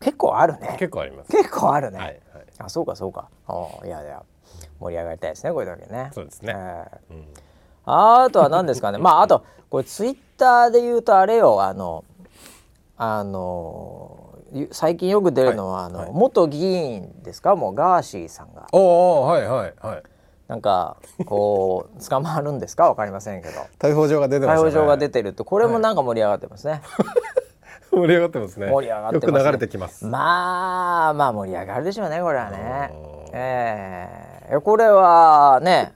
[0.00, 0.76] 結構あるね。
[0.78, 1.30] 結構あります。
[1.30, 2.18] 結構あるね、はいはい、
[2.58, 3.28] あそうかそうか。
[3.46, 4.22] あいやいや
[4.80, 6.11] 盛り上がりたいですねこれだけね。
[6.12, 7.26] そうですね、えーうん。
[7.84, 8.98] あとは何ですかね。
[9.02, 11.62] まああとこれツイッターで言うとあれよ。
[11.62, 12.04] あの
[12.96, 14.34] あの
[14.72, 17.54] 最近よく出るのは、はい、あの、はい、元議員ですか？
[17.54, 18.66] もうガーシーさんが。
[18.72, 20.02] おおはいはいはい。
[20.48, 22.88] なんかこう 捕まるんですか？
[22.88, 23.61] わかりませんけど。
[23.78, 26.80] 逮捕状が出てます、ね、逮捕状が出てるとこれもなんか盛り上がってますね。
[26.82, 27.04] は
[27.92, 28.66] い盛り上がってますね。
[28.70, 30.04] 盛り上がって、ね、よく流れてきます。
[30.06, 32.90] まあまあ盛り上がるでしょうねこれはね。
[33.32, 34.08] え
[34.50, 35.92] えー、これはね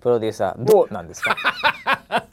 [0.00, 1.36] プロデューサーどうなんですか？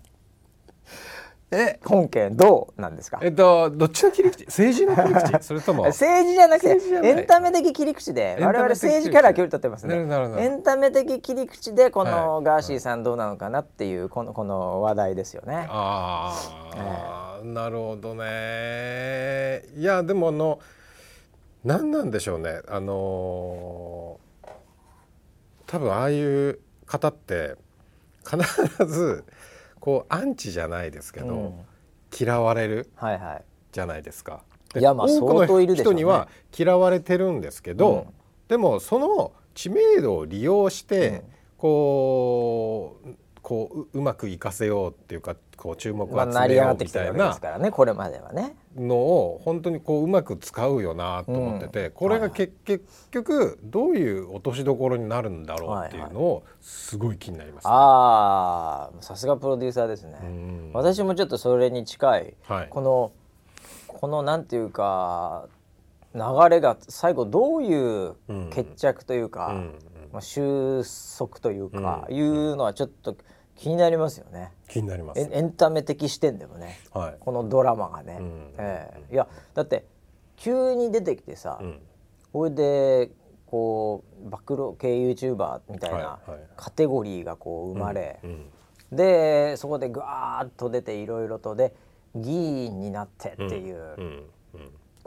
[1.52, 3.20] え本件どうなんですか？
[3.24, 4.46] えっとどっちの切り口？
[4.46, 5.42] 政治の切り口？
[5.44, 5.84] それとも？
[5.86, 9.96] 政治じゃなくてエンタメ的切り口で我々政治から距離取ってますね。
[9.96, 11.74] エンタメ的切り口。
[11.74, 15.66] でこのガーシーさんどうなのかなっていうこのこの話題ですよね。
[15.70, 16.34] あ
[16.76, 19.64] あ、えー、なるほどね。
[19.76, 20.60] いやでもあの
[21.64, 22.62] 何なんでしょうね。
[22.68, 24.50] あのー、
[25.66, 27.56] 多分ああいう方って
[28.24, 29.24] 必ず
[29.80, 31.54] こうアンチじゃないですけど、うん、
[32.18, 32.90] 嫌われる
[33.72, 34.44] じゃないですか。
[34.76, 38.06] いやまあ相当いるでしょう、ね、人には嫌われてるんですけど、うん、
[38.48, 41.22] でもその知名度を利用して、うん、
[41.58, 43.08] こう
[43.42, 48.56] こううまくいかせようっていうかこう注目を集めようみたいなこれまではね。
[48.78, 60.20] のを本当にこううまく使うよなと思ってて、うん、これがけ、結局どういう落としどころになるんだろうっていうのをすごい気になります、ね、ああさすがプロデューサーですね、
[60.74, 63.12] 私もちょっとそれに近い、はい、この
[63.88, 65.48] このなんていうか
[66.14, 68.16] 流れが最後どういう
[68.52, 69.76] 決着というか、うん、
[70.12, 70.84] まあ、収
[71.18, 73.16] 束というか、いうのはちょっと
[73.56, 74.52] 気になりますよね。
[74.70, 75.20] 気になります。
[75.20, 79.86] エンタメ的視点でもね、はい、このドラマがね、うん、えー、いやだって
[80.38, 81.80] 急に出てきてさ、うん、
[82.32, 83.12] これで
[83.46, 86.20] こう暴露系 YouTuber みたいな
[86.56, 88.40] カテゴリーがこう生まれ、はいは
[88.94, 91.74] い、でそこでぐわーっと出ていろいろとで
[92.16, 94.24] 議員になってっていう、うん、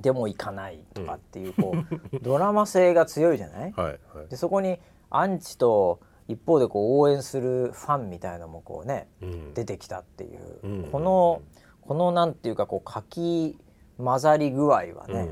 [0.03, 4.79] でも行かないとかっていうこう ドラマ性が強いじゃない、はいはい、でそこに
[5.17, 11.43] アンチと一方でこう応援するファンみたいのもこうね、うん、出てきたっていう、うん、この
[11.81, 13.59] このなんていうかこうかき
[13.99, 15.29] 混ざり具合はね、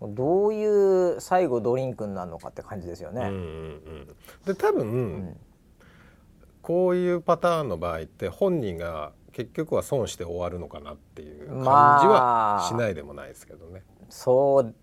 [0.00, 0.64] うんうん、どうい
[1.16, 3.22] う最後ドリンクになるのかって感じですよね。
[3.22, 4.08] うんうんうん、
[4.44, 5.36] で多分、うん、
[6.60, 13.82] こういうパターンの場合って本人が結局は損して終わるのかなっていう感じはしないでもないですけどね。
[14.00, 14.74] まあ、そう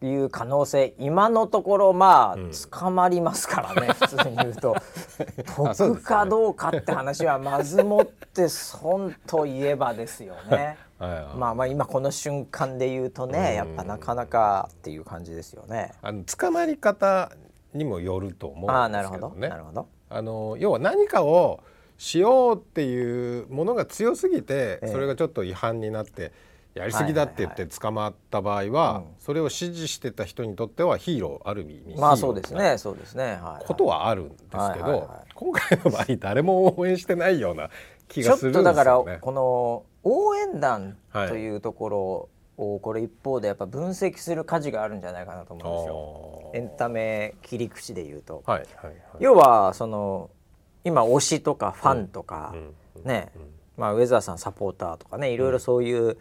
[0.00, 2.36] いう可能性今のところまあ、
[2.70, 4.76] 捕まりますからね 普通に言うと
[5.76, 10.76] 得かどうかって話はまずもって損といえばですよね。
[10.98, 15.92] まあまあ今この瞬間で言うとねやっぱなかなかっていう感じですよね。
[16.02, 17.30] あの捕まり方
[17.72, 19.48] にもよると思うんですけどね。
[19.48, 21.60] なるほどあの要は何かを
[21.98, 26.32] しようっていうものが強すぎて、それがちょっと違反になって。
[26.74, 32.78] やりすぎだって言って捕まった場合は、それを支持してた人にとってはヒーローある意味まあそうですね。
[32.78, 37.70] そうですね、はい、ことはあるんですけど、今回の場合誰も応援してないような
[38.06, 46.52] 気がするんですよ、ね、ちょっとだからこの応援団というところをこれ一方でやっぱ分析する価値があるんじゃないかなと思うんですよ。
[46.54, 50.30] エンタメ切り口で言うと、はいはいはい、要はその
[50.84, 52.54] 今推しとかファンとか、
[52.96, 53.42] うん、ね、うん、
[53.76, 56.16] まあ、ウェザーさんサポーターとかねいろいろそういう、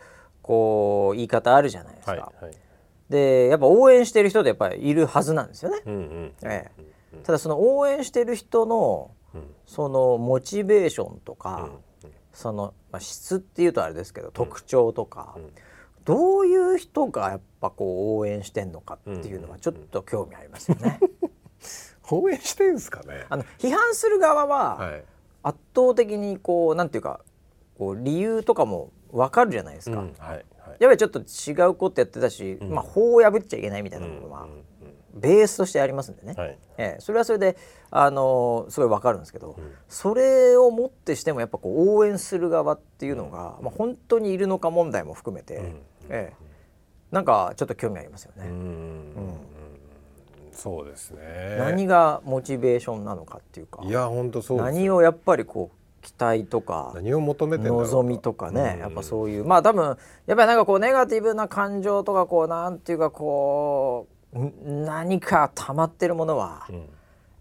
[0.47, 2.11] こう言い方あるじゃないですか。
[2.11, 2.55] はいはい、
[3.09, 5.81] でやっぱ応援してる人でやっぱりいるはずなんですよね。
[5.85, 6.71] うんうんえ
[7.13, 9.11] え、ただその応援してる人の、
[9.65, 11.69] そのモチベーションとか、
[12.31, 15.35] その、まあ、質っていうとあれですけど特徴とか、
[16.05, 20.99] どういう人がやっぱこう応援してんのかっていうのはちょっと興味ありますよね。
[22.09, 23.25] 応援してんすかね？
[23.29, 25.01] あの批判する側は
[25.43, 27.19] 圧倒的にこうなんていうか
[27.77, 30.45] こう理由とかも分かるじゃないですか、うんはいはい、
[30.79, 34.47] やっぱりちょっと違うことやってたし、うん、まあ、法を破っちゃいけないみたいなものは、
[35.13, 37.57] ベースとしてありますんでね、はい、ええ、それはそれで、
[37.89, 45.73] あのすごい分かるんですけど、うん、それをもってしてもやっぱこう応援する側っていうのが、まあ、本当にいるのか問題も含めて、
[46.09, 46.45] ええ、
[47.11, 48.47] なんかちょっと興味ありますよね。
[48.49, 49.13] うん
[50.57, 51.57] そうですね。
[51.59, 53.83] 何がモチベーションなのかっていうか。
[53.83, 55.77] いや本当そう何をやっぱりこう
[56.07, 66.65] 期待とか何を求めて望みとかね、うん、やっぱそういうまあ多分やっぱりなんかこうネガティブな感情とかこうなんていうかこう何か溜まってるものは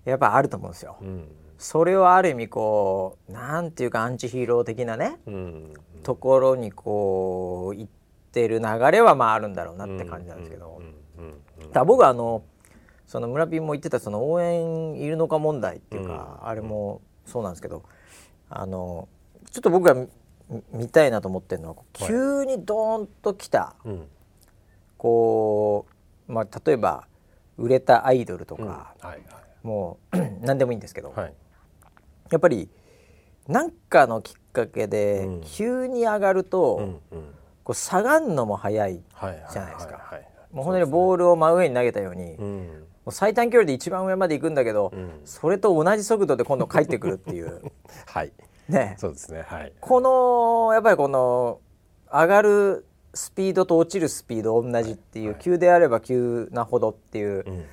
[0.05, 0.97] やっぱあると思うんですよ。
[1.01, 7.91] うん、それをある意味こうなんていうかアンチヒーロー的なね、うん、ところにこう行っ
[8.33, 10.83] てる流れはまああるんだろうなって感じなんですけど。
[11.73, 12.43] だ僕はあの
[13.07, 17.85] その村ピンも言ってたその応援いるのか問題っていうか、うん、あれもそうなんですけど
[18.49, 19.09] あの
[19.51, 20.07] ちょっと僕が
[20.73, 23.99] 見たいなと思ってるのは急にドーンときた、はい、
[24.97, 25.87] こ
[26.29, 27.07] う、まあ、例えば
[27.59, 28.69] 売れたアイドルとか、うん。
[28.69, 29.21] はいはい、
[29.63, 31.33] もう 何でもいいんですけど、はい、
[32.31, 32.69] やっぱり
[33.49, 37.35] 何かのきっかけで急に上がると、うんうん、
[37.65, 40.21] こう下がるのも早いじゃないですか。
[40.53, 42.43] もう本当にボールを真上に投げたように、う
[43.11, 47.63] 最短距離で一番上まで行くんだけど、うん、それと同じ速度で今度帰ってくるっていう。
[48.07, 48.33] はい。
[48.69, 48.97] ね。
[48.99, 49.45] そうですね。
[49.47, 49.73] はい。
[49.81, 51.61] このやっぱりこの
[52.13, 57.65] 上がるスピードと落ちるスピード同じっていう、はい、急であれば急なほどっていう、うん、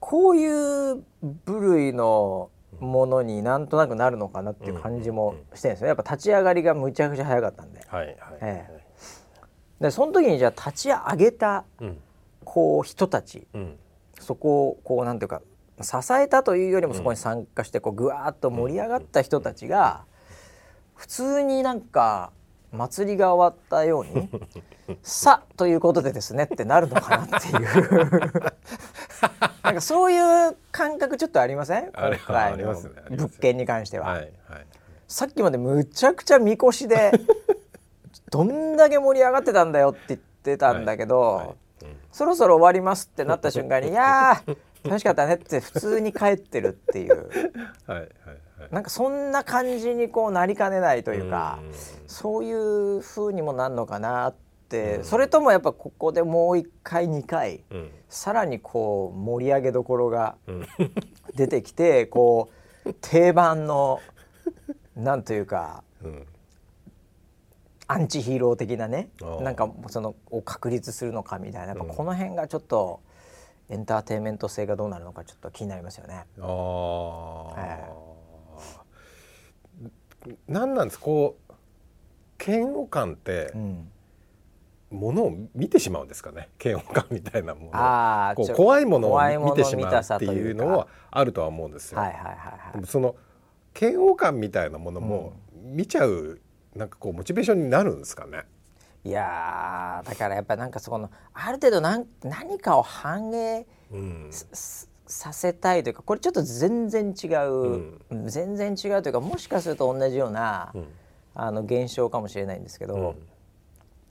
[0.00, 1.02] こういう
[1.44, 2.50] 部類の
[2.80, 5.88] ものになんとなくなるのかなっていう感じもしてるんですよ。
[5.88, 7.80] やっぱ立ち上がりがむちゃくちゃ早かったんで。
[7.86, 8.16] はいはい。
[8.40, 8.68] え
[9.80, 11.64] え、でその時にじゃあ立ち上げた、
[12.44, 13.78] こう人たち、うん
[14.20, 15.42] そこをこうなんていうか
[15.80, 20.04] 支えたというよりもそこに参加してこうぐわーっと盛り上がった人たちが
[20.94, 22.30] 普通になんか
[22.72, 24.28] 祭りが終わったように
[25.02, 28.10] 「さということでですね」ってなるのかなっていう。
[29.62, 31.92] なんかそういう感覚ちょっとありません？
[31.92, 32.74] 今回の
[33.10, 34.08] 物件に関しては。
[34.08, 34.66] はいはい、
[35.06, 37.12] さっきまでむちゃくちゃみこしで
[38.30, 41.20] どんだけ盛り上がってたんだよって言ってたんだけど。
[41.20, 41.56] はいはい
[42.12, 44.42] そろそろ終わりますってなった瞬間に「いや
[44.84, 47.30] 楽しかったね」って普通に帰ってるっていう。
[47.86, 48.08] はいはい、
[48.58, 51.60] はい、なんかそんな感じにこうなりかねないというか
[52.06, 54.34] そういうふうにもなんのかなっ
[54.68, 60.36] てそれともやっぱここでもう1回2回、うん、さらにこう盛り上げどころが
[61.34, 62.50] 出てきてこ
[62.84, 64.00] う定番の
[64.96, 66.26] なんというか、うん
[67.90, 69.10] アンチヒーロー的なね
[69.40, 73.00] なんかそのを確立するのかみたいなやっぱこの辺がちょっと
[73.68, 76.24] エンターテインメント性がどうなるのかちょっと気になりますよね。
[76.40, 81.52] あえー、なんなんですこう
[82.44, 83.52] 嫌悪感って、
[84.90, 86.48] ものを見てしまうんですかね？
[86.64, 91.98] 嫌悪感みたいなものあこう怖いものを見てしまうっていうのはあるとは思うんですよ。
[91.98, 92.34] はいはいはい
[92.78, 93.16] はい、その
[93.78, 96.40] 嫌悪感みたいなものも見ちゃう
[96.74, 98.44] なんかこうモチベーションになるんですかね？
[99.02, 104.30] いやだからやっぱなんかそこのある程度何何かを反映、うん、
[105.06, 107.50] させたいというかこれちょっと全然違う、
[108.10, 110.86] うん、全然違うというかもしかすると同じような、うん、
[111.34, 113.16] あの現象かもしれないんですけど、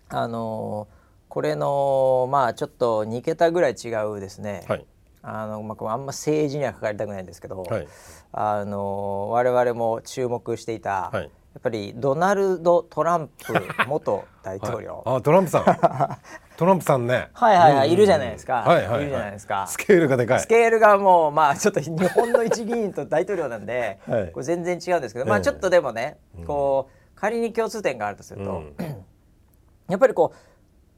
[0.10, 0.88] あの
[1.28, 4.86] これのまあちょっと2桁ぐらい違うですね、はい、
[5.22, 7.88] あのまあ、あんま政治にはかかりたくないんですけど、はい、
[8.32, 13.54] あの我々も注目していた、はいやっぱりドナルド・トランプ
[13.88, 15.66] 元大統領、はい、あトランプさん。
[16.58, 17.30] トランプさんね。
[17.34, 19.04] はいはいはい、いるじゃないですか、はいはい、い。
[19.06, 19.66] るじゃないですか。
[19.68, 20.39] スケールがでかい。
[20.41, 28.76] スケールがもうまあちょっと日本の一議員と大統領なんで、はい、これ全然違うんですけど、まあちょっとでもね、こう仮に共通点があるとすると、うん、
[29.89, 30.38] やっぱりこう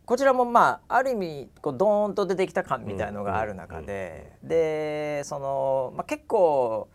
[0.05, 6.89] こちらもまあある意味こうドーンと出てきた感みたいのがある中で、でその、まあ、結構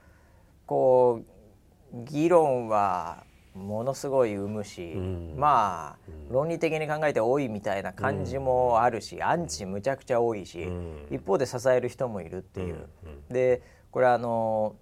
[0.67, 3.26] こう議論は
[3.57, 10.69] ものすごい生むし、うん、まあ、うん、論理的に考えて多いみたいな感じもあるし、うん、アンチむちゃくちゃ多いし、
[11.11, 12.87] 一方で支える人もいるっていう。
[13.31, 14.77] でこれあの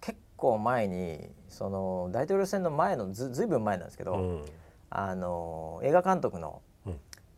[0.00, 4.42] 結構前にその大統領選の前のずずいぶん前なんですけど、
[4.90, 6.62] あの映画監督の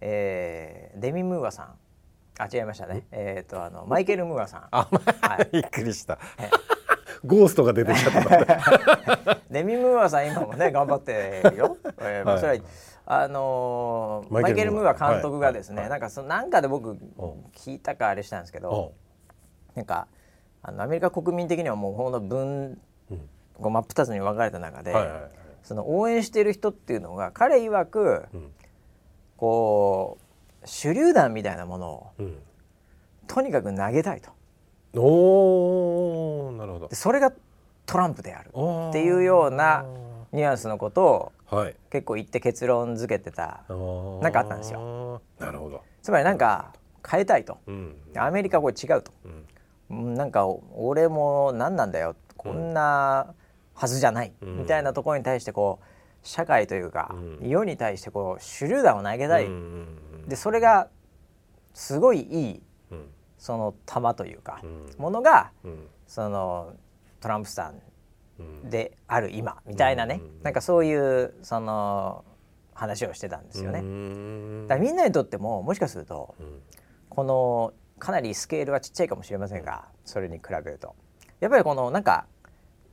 [0.01, 1.75] えー、デミ・ムーアさん。
[2.41, 3.03] あ違いましたね。
[3.11, 3.41] え？
[3.43, 4.69] っ、ー、とあのマイケル・ムーアさん。
[4.71, 4.89] あ、
[5.23, 6.21] はい、びっくりした、
[7.25, 12.65] ゴーストが出てきちゃったデ ミ・ムーアさん今もね頑張ってるよ、えーまあ、それは、
[13.07, 15.13] あのー、マイケル・ムーア。
[15.13, 15.91] 監督がですね、はい。
[15.91, 16.99] はい、なんかそのなんかで僕
[17.55, 18.93] 聞いたかあれしたんですけど
[19.75, 20.09] なんか
[20.63, 22.79] あのアメリカ国民的にはもうほんの分、
[23.11, 23.19] うん、
[23.55, 25.31] こう真っ二つに分かれた中で、はいはいはい、
[25.63, 28.51] その応援している人っていうのが彼曰く、うん、
[29.37, 32.39] こう手榴弾みたいなものを、うん、
[33.27, 34.31] とにかく投げたいと。
[34.95, 36.89] おなるほど。
[36.93, 37.33] それが
[37.87, 38.49] トランプである。
[38.49, 39.85] っていうような
[40.33, 45.23] ニュアンスのことを、はい、結構言って結論付けてたなんかあったんですよ。
[45.39, 45.83] なるほど。
[46.03, 46.73] つまりなんか
[47.09, 49.13] 変えたいと、うん、アメリカこれ違うと、
[49.91, 52.17] うん、なんか俺も何なんだよ。
[52.37, 53.35] こんな
[53.75, 55.85] はずじゃない、うん、みたいなところに対してこう
[56.23, 59.49] 社会というか、世に対してこう手榴弾を投げたい、
[60.27, 60.89] でそれが
[61.75, 62.63] すごいいい、
[63.39, 64.61] その弾というか、
[64.99, 65.53] ものが、
[66.07, 66.75] その
[67.21, 72.25] トランプさんである今みたいなね、なんかそういうその
[72.75, 73.79] 話をしてたんですよね。
[74.67, 76.35] だからみんなにとってももしかすると、
[77.09, 80.95] このかなりスケールはちっちゃいかもしれませんがそれに比べると。
[81.41, 82.27] やっぱりこのなんか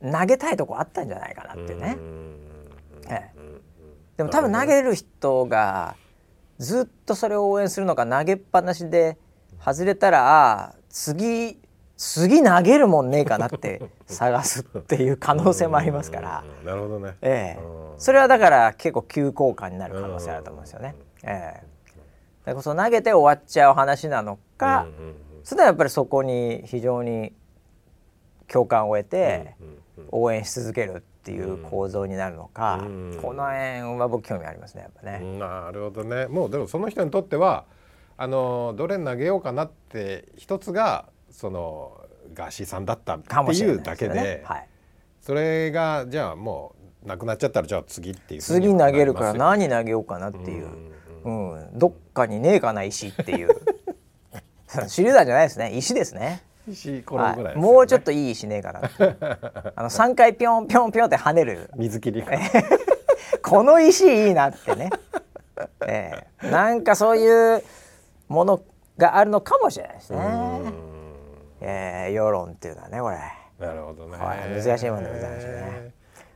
[0.02, 1.98] 投げたいとこあったんじゃないかなってね。
[3.08, 3.62] ええ、
[4.18, 5.96] でも多分投げる人が
[6.58, 9.18] ずっとそれを応援するのか投げっぱなしで
[9.64, 11.60] 外れたらあ次
[11.98, 16.44] 次投げるもんねえかなって 探すっていう可能性もありますから。
[16.64, 17.64] なるほどね、ええ、
[17.98, 20.96] それはだから結構急降下になる可能性あると思うんですよね。
[21.24, 21.64] ええ、
[22.46, 24.88] だからそ投げて終わっちゃう話なのか、
[25.44, 27.34] それはやっぱりそこに非常に
[28.48, 29.56] 共感を得て
[30.12, 32.80] 応援し続けるっていう構造になるのか、
[33.22, 35.40] この辺は僕興味ありますねやっぱね。
[35.40, 36.28] なるほどね。
[36.28, 37.64] もうでもその人にとっては
[38.18, 42.02] あのどれ投げようかなって一つがその
[42.34, 44.68] ガーシーさんだったっていうだけで、ねはい、
[45.22, 50.68] それがじゃあもうなくなっちゃったらじゃあ次っていう次投げるから何投げようかなっていう、
[51.24, 53.50] うん、うん、どっかにねえかな石っていう。
[54.76, 55.72] 手榴弾じゃないですね。
[55.76, 56.44] 石ですね。
[56.68, 57.44] 石ぐらい、ね。
[57.44, 58.82] はい、もうちょっといい石ねえかな
[59.76, 61.70] あの3回ピョンピョンピョンって跳ねる。
[61.76, 62.24] 水切り
[63.42, 64.90] この石いいなってね、
[65.88, 67.64] えー、なんかそういう
[68.28, 68.64] もの
[68.98, 70.20] があるのかもしれないですね、
[71.62, 73.18] えー、世論っていうのはねこれ。
[73.60, 74.18] なるほどね。
[74.18, 75.94] 難しいもんでございますね。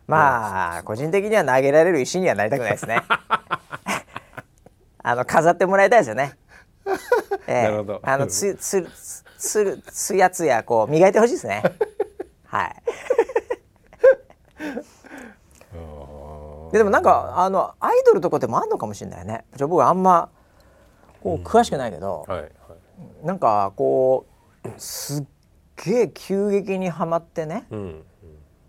[0.07, 3.01] まあ個人的には投げられる石にはなりたくないですね。
[5.03, 6.37] あの飾ってもらいたいですよね。
[7.47, 8.87] えー、あのつつ
[9.37, 11.63] つるつやつやこう磨いてほしいですね。
[12.45, 12.75] はい。
[16.71, 19.45] ででもなんかあのアイドルとかでもあんのかもしれないね。
[19.55, 20.29] じゃ僕あんま
[21.21, 22.33] こう詳しくないけど、うん。
[22.33, 22.51] はいはい、
[23.25, 24.25] なんかこ
[24.63, 25.25] うすっ
[25.85, 28.03] げえ急激にはまってね、うん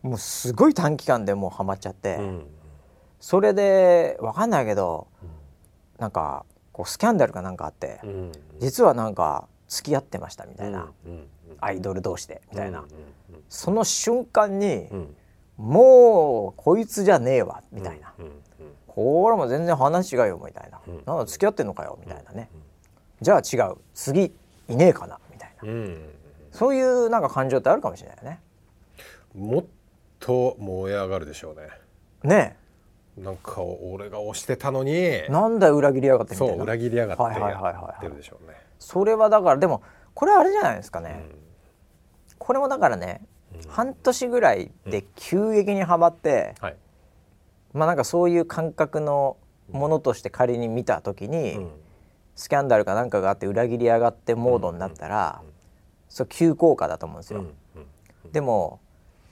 [0.04, 2.46] うん、もうすごい短期間でもうはまっちゃって、うん、
[3.18, 5.28] それでわかんないけど、うん、
[5.98, 10.90] なんかこうスキャンダルかなんかあって、うん、実はなんか付き合ってましたみたいな、
[11.60, 12.84] アイドル同士でみたいな、
[13.48, 14.88] その瞬間に、
[15.56, 18.12] もうこいつじゃねえわみたいな、
[18.94, 22.50] これも全然話違うよみたいな、なんだ付き合ってんのかよみたいなね、
[23.20, 23.76] じゃあ違う。
[23.94, 24.32] 次
[24.68, 25.96] いねえかなみたいな、
[26.50, 28.40] そういうなんか感情ってあるかもしれないね。
[29.34, 29.64] もっ
[30.18, 31.68] と燃え上がるでしょうね。
[32.22, 32.56] ね
[33.16, 35.22] なんか俺が押してたのに。
[35.28, 36.54] なんだ裏切りやがってみたいな。
[36.54, 38.56] そう裏切りやがってやってるでしょうね。
[38.80, 39.82] それはだからでも
[40.14, 41.38] これはあれじゃないですかね、うん、
[42.38, 43.20] これもだからね、
[43.54, 46.72] うん、半年ぐらいで急激にはまって、うん、
[47.72, 49.36] まあなんかそういう感覚の
[49.70, 51.58] ものとして仮に見た時に、
[52.34, 55.42] スキャンダルかなんかがあって裏切りやがってモードになったら、
[56.08, 57.44] それ急降下だと思うんですよ。
[58.32, 58.80] でも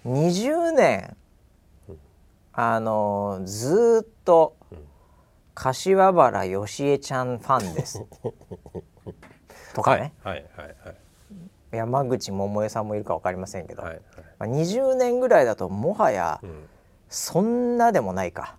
[0.07, 1.17] 20年
[2.53, 4.57] あのずっと
[5.55, 8.05] 柏原芳恵ちゃんファンです。
[9.75, 10.97] とかね、はいはいはいはい、
[11.73, 14.03] 山口百恵さんもいるか分かりませんけど、はいはい、
[14.39, 16.41] まあ、20年ぐらいだともはや
[17.09, 18.57] そんなでもないか、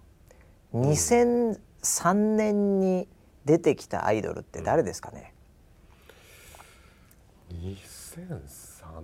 [0.74, 3.08] うん、2003年に
[3.46, 5.34] 出てきたアイドルって誰ですかね、
[7.52, 9.02] うん、2003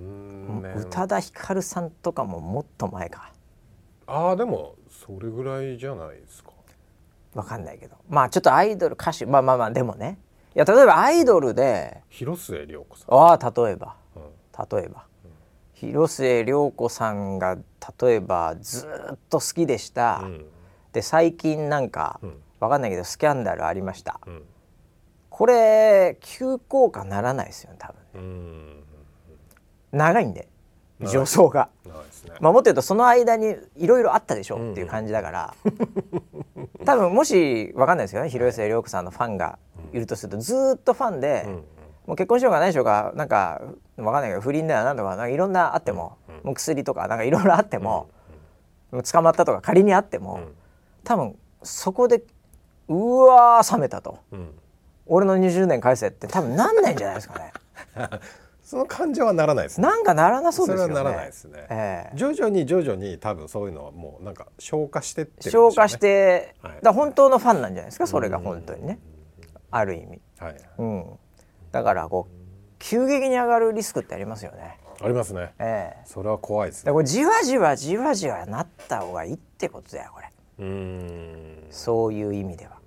[0.61, 0.75] 年。
[0.75, 3.31] 宇多田ヒカルさんとかももっと前か。
[4.07, 6.51] ああでもそれぐらいじゃないですか。
[7.33, 7.97] 分かんないけど。
[8.09, 10.17] まあちょっとアイドル歌手まあまあまあでもね。
[10.55, 13.13] いや例えばアイドルで広末涼子さん。
[13.13, 14.21] ああ例えば、うん、
[14.77, 15.14] 例えば、うん、
[15.75, 17.57] 広末涼子さんが
[18.01, 20.45] 例えばずっと好きでした、うん、
[20.93, 24.19] で最近なんか、うん、分かんないけどスキャンダルありました、
[25.29, 28.83] これ急降下ならないですよね多分
[29.91, 30.47] 長いんで
[31.03, 31.91] 助走が、ね、
[32.39, 35.55] まあ、もっと言うとその間にいろいろあったでしょうっていう感じだから、
[36.55, 38.29] うん、多分もし分かんないですけどね。
[38.29, 39.59] 広末涼子さんのファンが
[39.91, 41.63] いるとするとずっとファンで、うん、
[42.05, 43.61] もう結婚しようがないでしょうかなんか
[43.97, 48.09] 分かんないけど不倫だよなんとかなんかいろんなあっても、もう薬とかなんかいろいろあっても、
[48.91, 50.41] 捕まったとか仮にあっても、
[51.03, 52.23] 多分そこで
[52.87, 54.19] うわ冷めたと、
[55.05, 57.53] 俺の20年返せって多分なんないんじゃないですかね。
[58.65, 60.95] その感情はならないです、ね、なんかならなそうですよね。
[60.95, 68.97] ならないですね、えー、徐々に徐々に多分そういうのはもうなんか消化してって、ね、消化して、はい、だ本当のファンなんじゃないですかそれが本当にね、
[69.69, 71.19] ある意味、はい、うん、
[71.75, 72.35] だからこう
[72.79, 74.77] 急激に上がるリスクってありますよね。
[75.01, 75.51] ありますね。
[75.59, 76.93] ええー、それは怖いですね。
[76.93, 80.29] これじわじわじわじわなった方がいいってことだよこれ。
[80.59, 81.67] うん。
[81.71, 82.77] そういう意味では。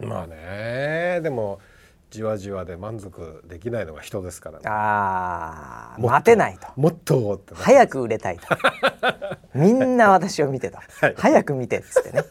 [0.00, 1.60] まあねでも
[2.08, 8.46] じわじわで満足できないのが人ですから、ね、ああ待てないともっと早く売れたいと
[9.54, 12.24] みんな私を見てと、はい、早く見てっつってね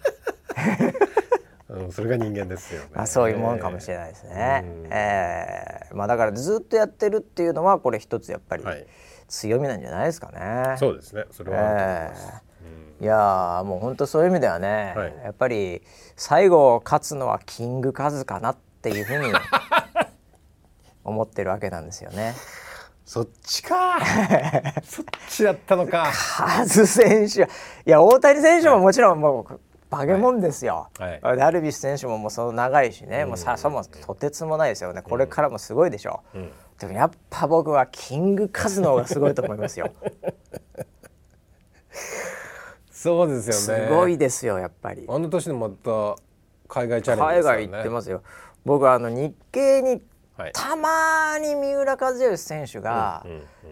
[1.72, 2.90] うん、それが人間ですよね。
[2.94, 4.32] まあそういうもんかもしれないですね。
[4.34, 8.64] えー、えー、まあだからずっとやってるっていうのはこれ一つやっぱり
[9.30, 10.76] 強みなんじゃないですかね。
[10.78, 11.24] そうですね。
[11.32, 15.82] それは、えー、いやもう本当そういう意味ではね、はい、やっぱり
[16.18, 19.32] 最後勝つのはキングカズかなっていうふうに
[21.06, 22.36] 思ってるわけなんですよね。
[23.06, 23.98] そっちか
[24.84, 26.12] そっちだったのか。
[26.38, 27.46] カズ選手い
[27.86, 29.58] や大谷選手ももちろんもうバ
[30.00, 31.20] ケモンですよ、はい。
[31.22, 35.02] はい、ダルビッシュ選手ももうその長いしね、うん、もうさそもとてつもないですよね。
[35.02, 36.22] これからもすごいでしょ。
[36.34, 39.92] う、うん、でもやっぱ僕はキングカズの方がすごいと思いますよ。
[42.92, 43.88] そうですよね。
[43.88, 45.06] すごいですよやっぱり。
[45.10, 46.16] あの年でまた
[46.68, 48.24] 海外チャレンジ、ね、海外行ってますよ。
[48.64, 50.02] 僕はあの日経に
[50.54, 53.26] たまに三浦知良選手が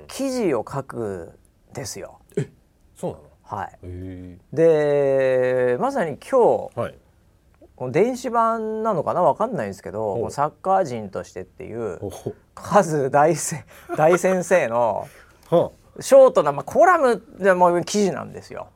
[0.07, 1.39] 記事を書く
[1.74, 2.20] ですよ。
[2.36, 2.49] え
[2.95, 3.28] そうなの？
[3.49, 3.79] はい、
[4.53, 6.95] でまさに今日、はい、
[7.91, 9.23] 電子版なのかな？
[9.23, 11.99] 分かんないんですけどサッカー人としてっていう
[12.53, 13.63] カズ 大先
[14.43, 15.07] 生の
[15.99, 18.67] ショートな、まあ、コラムでも記事なんですよ。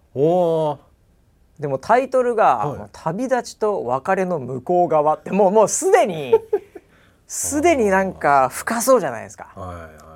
[1.59, 6.34] でもタイトルが、はい、旅立ちと別れの向こう側」ってもうもうすでに
[7.28, 9.51] すでになんか深そうじゃないですか。
[9.55, 10.12] はい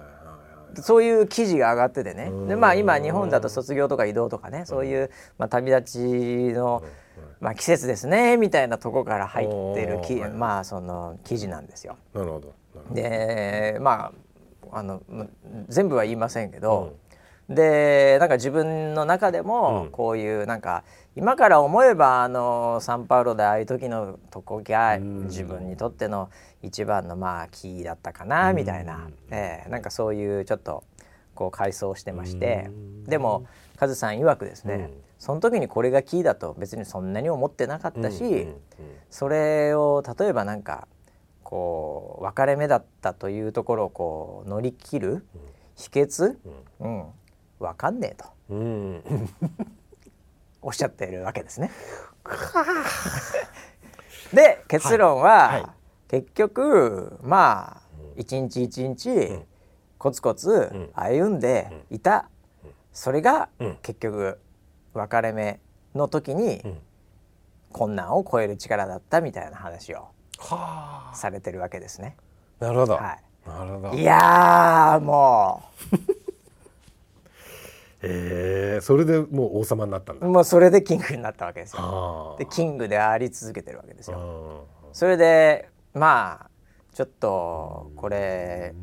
[0.82, 2.32] そういう記事が上がっててね。
[2.47, 6.84] でまあ今日本だと卒業とか移動とかねそういう、まあ、旅立ちの、
[7.39, 11.97] まあ、季節ですねみたいなとこから入ってるき、まあその記事なんですよ。
[12.13, 12.53] なるほど。
[12.93, 14.11] でま
[14.71, 15.01] ああの
[15.69, 16.97] 全部は言いませんけど、
[17.49, 20.84] うん、でなんか自分の中でもこういうなんか、
[21.15, 26.30] 今から思えばあのサンパウロでああいう時のとこが自分にとっての
[26.61, 30.83] 一番のまあキーだったかなみたいな、えー、なんかそういうちょっと
[31.35, 32.69] こう回想してまして。
[33.05, 33.45] でも
[33.77, 34.89] カズさん曰くですね、
[35.19, 38.47] その時にこれがキーだと別にそんなに思ってなかったし、
[39.11, 40.87] それを例えばなんか
[41.43, 45.25] こう分かれ目だったというところをこう乗り切る
[45.75, 46.37] 秘訣、
[46.79, 47.05] うん、
[47.59, 48.25] 分かんねえと。
[50.61, 51.69] おっしゃっているわけですね。
[54.33, 55.71] で結論は、はいはい、
[56.07, 57.81] 結局まあ
[58.15, 59.39] 一日一日
[59.97, 62.29] コツコツ歩んでいた、
[62.93, 63.49] それが
[63.81, 64.39] 結局
[64.93, 65.59] 分かれ目
[65.95, 66.61] の時に
[67.71, 70.09] 困難を超える力だったみたいな話を
[71.13, 72.15] されてるわけですね。
[72.59, 72.93] なるほど。
[72.93, 73.49] はい。
[73.49, 73.97] なるほど。
[73.97, 75.97] いやもう。
[78.01, 80.27] えー、それでもう王様になったんだ。
[80.27, 82.35] もうそれでキングになったわけですよ。
[82.37, 84.65] でキングであり続けてるわけですよ。
[84.93, 86.49] それでまあ
[86.93, 88.73] ちょっとこれ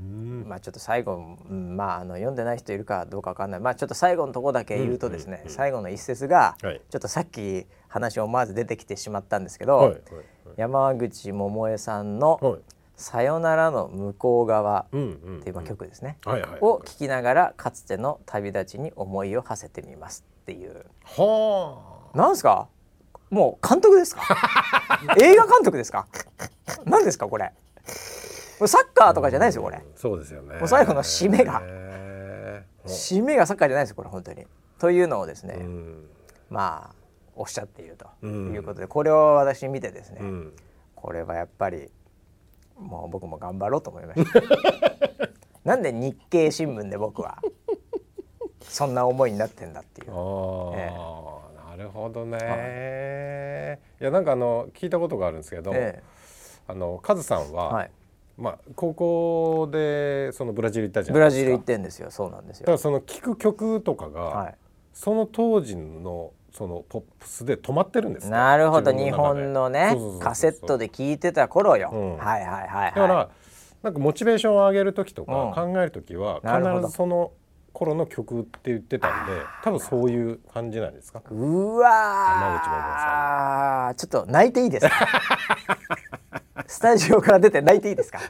[0.46, 3.60] まあちょっと最後、まあ、あの読んでない人いるかどうかわかんない。
[3.60, 10.24] まあちょっと最後のとこだけ言うとですね、最後の一節が、ちょっとさっき話思わず出てきてしまったんですけど、はいはいはい、
[10.56, 12.58] 山口百恵さんの
[12.96, 16.18] さよならの向こう側っていう曲ですね、
[16.60, 20.84] を聴きながらかつての旅立ちに思いを馳せてみますっていう。
[21.02, 22.16] はあ。
[22.16, 22.68] なんですか？
[23.30, 24.22] もう監督ですか？
[25.20, 26.06] 映画監督ですか？
[26.84, 27.52] 何ですかこれ？
[28.66, 30.56] サッカーとかじゃないですよこれ、そうですよね。
[30.58, 31.60] もう最後の締めが。
[32.86, 34.46] 締めがサッカーじゃないですよこれ本当に。
[34.78, 35.58] というのをですね、
[36.50, 36.94] まあ
[37.36, 40.20] おっしゃっているということで、これを私見てですね、
[40.94, 41.90] これはやっぱり
[42.78, 44.40] もう僕も頑張ろうと思いました。
[45.64, 47.38] なんで日経新聞で僕は
[48.60, 51.33] そんな思いになってんだっていう、えー、
[51.76, 57.90] なるほどね、はい、いやなんかあの聞いたことがあるんですけど、えー、あのカズさんは、はい、
[58.38, 61.40] まあ高校でそのブラジル行ったじゃないですか。
[61.40, 62.12] ブラジル行ってんですよ。
[62.12, 62.62] そうなんですよ。
[62.62, 64.54] だからその聴く曲とかが、はい、
[64.92, 68.92] その当時のそのポップスで止まってるんですなるほど。
[68.92, 73.28] 日本のねカセットで聴いてた頃よ、うん、はいはいはい、はい、だから
[73.82, 77.32] なんかモチベーションを上げる時とか考える時は必ずその
[77.74, 81.20] 頃の曲って言ってたんで多分そういう感じなんですか？
[81.30, 84.94] うわちょっと泣いていいですか？
[86.66, 88.20] スタジオから出て泣いていいですか？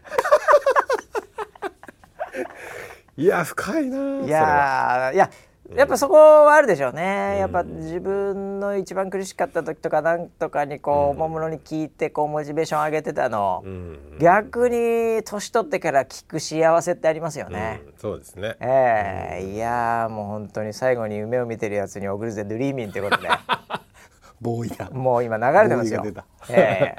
[3.17, 5.31] いや深いないやいや
[5.75, 18.57] やっぱそこはあるでしょうね、やっぱ自分の一番苦しかった時とかなんとかにこうおもむろに聞いてこうモチベーション上げてたの、うん、逆に年取ってから聞く幸せってありますよね、うん、そうですね。
[18.61, 19.45] ええ。
[19.45, 23.29] ー、いやもう本当に最後に夢を見てるやつに送るぜドリーミンということで。
[24.41, 26.03] ボーイがもう今流れてますよ。
[26.51, 26.95] え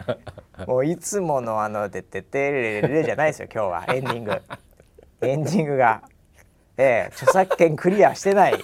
[0.57, 0.63] え。
[0.63, 3.85] ー、もういつものあの「てってってれれれ」じゃないですよ今日は。
[3.93, 4.41] エンディング。
[5.21, 6.01] エンディングが。
[6.77, 8.55] ええ著作権クリアしてない。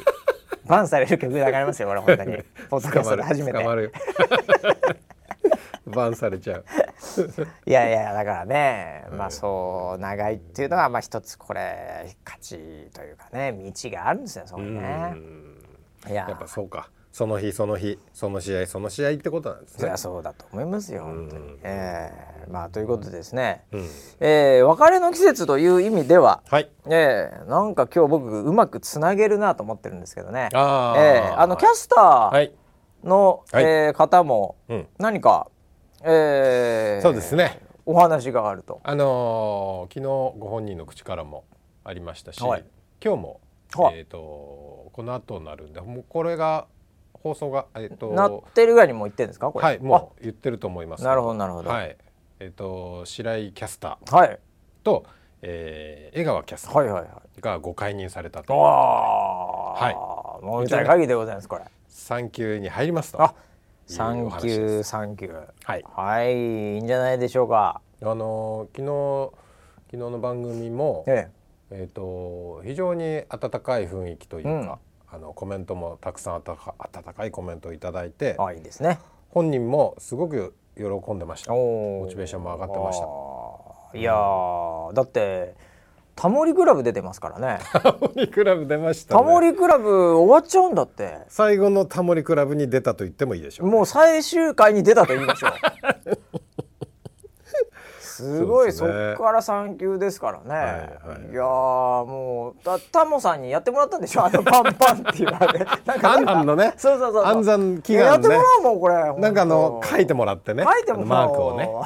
[0.66, 2.38] バンされる曲流れますよこれ本当に。
[2.70, 3.59] ポッドキャストで初めて。
[5.88, 6.66] バンされちゃう。
[7.66, 15.16] いやいやだからね、まあそう長いっていうのはまあ一つこれ勝ちというかね道があるんですよそうね
[16.07, 19.80] やっぱそうかその日その日その試合その試合ってことなんですね。
[19.80, 21.57] そりゃそうだと思いますよ本当に。
[21.64, 22.12] え
[22.45, 23.89] えー、まあということでですね、うん、
[24.22, 30.49] えー、別れの季節という意味では、はい、えー、なんか今日僕うまくつなげるなと思ってるんですけどね。
[30.53, 32.51] あ,、えー、あのキャスター
[33.03, 34.55] の、はい、えー、方も
[34.97, 35.47] 何か、
[36.01, 37.59] うん、えー、そうですね。
[37.86, 38.80] お話があると。
[38.84, 41.43] あのー、昨日ご本人の口からも
[41.84, 42.64] ありましたし、はい、
[43.03, 43.41] 今日も、
[43.93, 46.68] えーと、この後になるんでもうこれが
[47.24, 49.49] 放送が、えっと、なってるぐらいにも言ってるんですか？
[49.51, 51.03] はいもう言ってると思います。
[51.03, 51.69] なるほどなるほど。
[51.69, 51.95] はい。
[52.39, 54.15] えっと白井キャスター。
[54.15, 54.39] はい。
[54.84, 55.05] と、
[55.41, 57.05] えー、江川キャスター。
[57.39, 60.45] がご解任されたと、はいはい。
[60.45, 61.63] もう見たい限りでございますこれ。
[61.88, 63.22] 産休に入りますと。
[63.22, 63.34] あ
[63.88, 65.86] 産休産休はい。
[65.88, 67.82] はいいいんじゃないでしょうか。
[68.03, 69.32] あの昨日
[69.91, 71.32] 昨日の番組も、ええ。
[71.74, 74.69] えーと非常に温かい雰囲気というか、うん
[75.14, 76.43] あのコメントもたくさん温
[77.14, 78.99] かいコメントを頂いてあいいですね。
[79.30, 81.51] 本人もすごく喜んでました。
[81.51, 83.97] モチベーションも上がってました。
[83.97, 84.14] いや
[84.93, 85.55] だって
[86.16, 87.59] タモリクラブ出てますからね。
[87.74, 91.20] タモリクラブ出ました、ね、タモリクラブ終わっちゃうんだって。
[91.28, 95.51] 最後のタモリクラブに出たと言ってもいいでしょう、ね、もう最終回に出たと言いましょう
[98.22, 104.26] すごいそ,、っから産休ですからね、はいはい、いやもうたタモさんにやってもらったんでしょ？
[104.26, 106.74] あのパンパンっていうあれなんか安産のね。
[106.78, 110.63] そうそうそう安産祈願、ね、やってもらうもんこれなんかあの書いてもらってね。
[110.63, 111.69] 書いてもマークをね。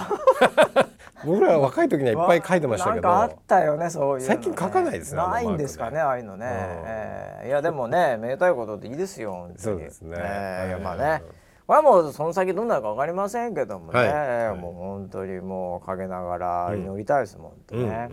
[1.25, 3.09] 僕ら若い時にはいっぱい書いてましたけど。
[3.09, 6.51] あったよねそういう、ね、最近書かないですねないんですかねああいうのね、うん、
[6.85, 11.23] えー、いやでもねめでたいことでいいですよそうですね、えー、いやまあね、
[11.67, 18.09] これはもうその先どうなるか分かりませんけどもね、はい、もう本当にもう陰ながら祈りたいですもんとね。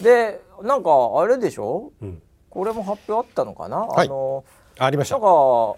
[0.00, 4.42] でなんかあれでしょ、うん、これも発表あったのかな、はい、あの
[4.78, 5.16] ありました。
[5.16, 5.76] なんか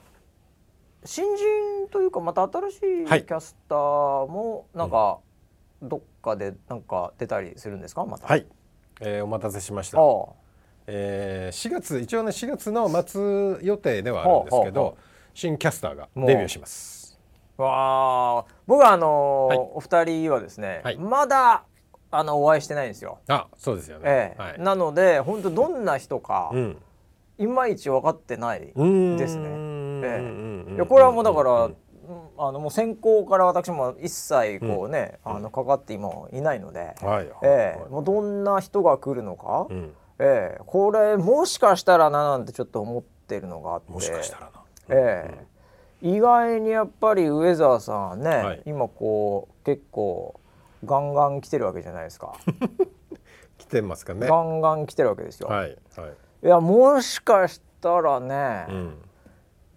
[1.05, 3.79] 新人というかまた新しいキャスター
[4.29, 5.19] もなんか
[5.83, 8.05] どっかでなんか出たりするんですか？
[8.05, 8.27] また。
[8.29, 8.47] はい、
[9.01, 9.99] えー、お待たせしました。
[10.87, 14.97] えー、4月一応ね4月の末予定ではあるんですけど。
[15.37, 17.21] 新キャスターがデビューします。
[17.59, 21.65] わあ、僕はあのーはい、お二人はですね、はい、まだ
[22.11, 23.19] あのお会いしてないんですよ。
[23.29, 24.05] あ、そうですよね。
[24.07, 24.43] ええ。
[24.43, 26.79] はい、なので本当どんな人か、うん、
[27.37, 29.49] いまいち分かってないですね。
[30.05, 30.25] え
[30.71, 31.71] え、いやこれはもうだから。
[32.39, 37.29] あのもう先行から私も一切こうね、うん、あのかかって今いないので、はい。
[37.43, 43.91] ええ、もうどんな人が来るのか、うん、ええ、これもしかしたらななんてちょっと思ってるのがあって。
[43.91, 44.56] もしかしたらな
[44.89, 45.47] え
[46.03, 50.41] え、意外にやっぱり上澤さんね、はい、今こう結構
[50.85, 52.35] ガンガン来てるわけじゃないですか。
[53.59, 54.27] 来てますかね。
[54.27, 55.49] ガンガン来てるわけですよ。
[55.49, 55.77] はい。
[55.97, 56.13] はい、
[56.45, 58.67] いやもしかしたらね、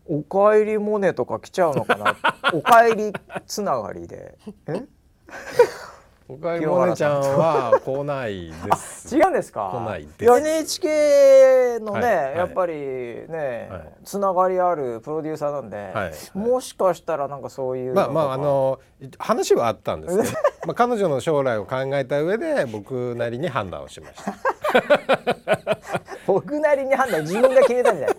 [0.07, 2.15] うん、おかえりモネとか来ちゃうのかな。
[2.53, 3.13] おかえり
[3.47, 4.37] つながりで。
[4.67, 4.83] え？
[6.31, 9.15] おかえりモネちゃんは来ないです。
[9.17, 9.71] 違うんですか？
[9.73, 10.31] 来ないです。
[10.31, 18.79] NHK のね、はい、やっぱりね、はい、つながりあるプロデューサーなんで、はい、もしかしたらなんかそういうまあまああの
[19.17, 20.31] 話はあったんですけど、
[20.67, 24.33] まあ彼女の将来を考えた上で僕なりに判断をしました。
[26.27, 28.17] 僕なりに判断自分が決めたんじゃない。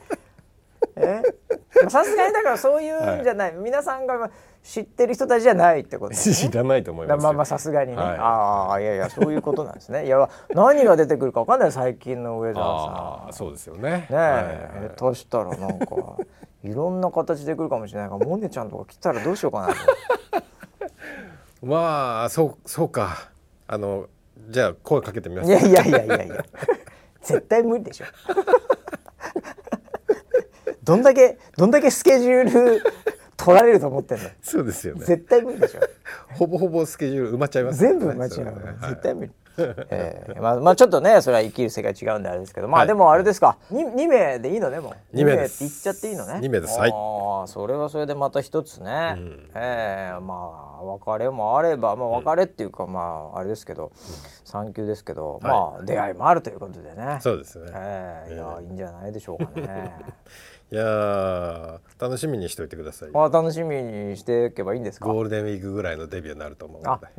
[1.02, 1.22] え？
[1.88, 4.30] さすがにだからそういうんじゃない、はい、皆さんが
[4.62, 10.06] 知ってる人たちじゃないってことです、ね、 知らないと思いますまあまあさすがにね、はい、ああいやいやそういうことなんですね。
[10.06, 13.32] いや何が出てくるかわかんない最近の上澤さん。
[13.32, 13.90] そうですよね。
[13.90, 15.86] ねえ、下手したらなんか
[16.62, 18.08] いろんな形で来るかもしれない。
[18.10, 19.74] からモネちゃんとか来たらどうしようかなと。
[21.62, 23.30] まあそうそうか。
[23.66, 24.06] あの
[24.48, 25.48] じゃあ声かけてみます。
[25.48, 26.44] いやいやいやいやいや。
[27.22, 28.04] 絶対無理でしょ
[30.90, 32.82] どんだけどんだけスケジュール
[33.36, 34.28] 取られると思ってんの？
[34.42, 35.04] そうですよね。
[35.04, 35.80] 絶対無理でしょ。
[36.34, 43.56] ほぼほぼスケジュール埋まっちゃいます、ね、全部埋まっちゃう、ね、絶対無理、えー、まあまあちょっとねそれは生きる世界違うんであれですけどまあ、でもあれですか。
[43.72, 44.68] 2, 2名でいいの？
[44.70, 44.94] でも。
[45.14, 46.34] 2名って言っちゃっていいのね。
[46.34, 46.76] 2名です。
[46.76, 46.90] はい。
[46.92, 50.34] ああそれはそれでまた一つね、うん、えー、ま
[50.80, 53.92] あ別れもあればまあ別れっていうか、まああれですけど、
[54.44, 57.18] 産休ですけど、まあ出会いもあるということでね。
[57.20, 59.94] そうですね、えー、いやいいんじゃないでしょうかね
[60.72, 63.10] いや楽しみにしておいてください。
[63.12, 65.08] あ楽しみにしていけばいいんですか？
[65.08, 67.06] ゴールデンウィークぐらいのデビューになると思うので。
[67.06, 67.10] あ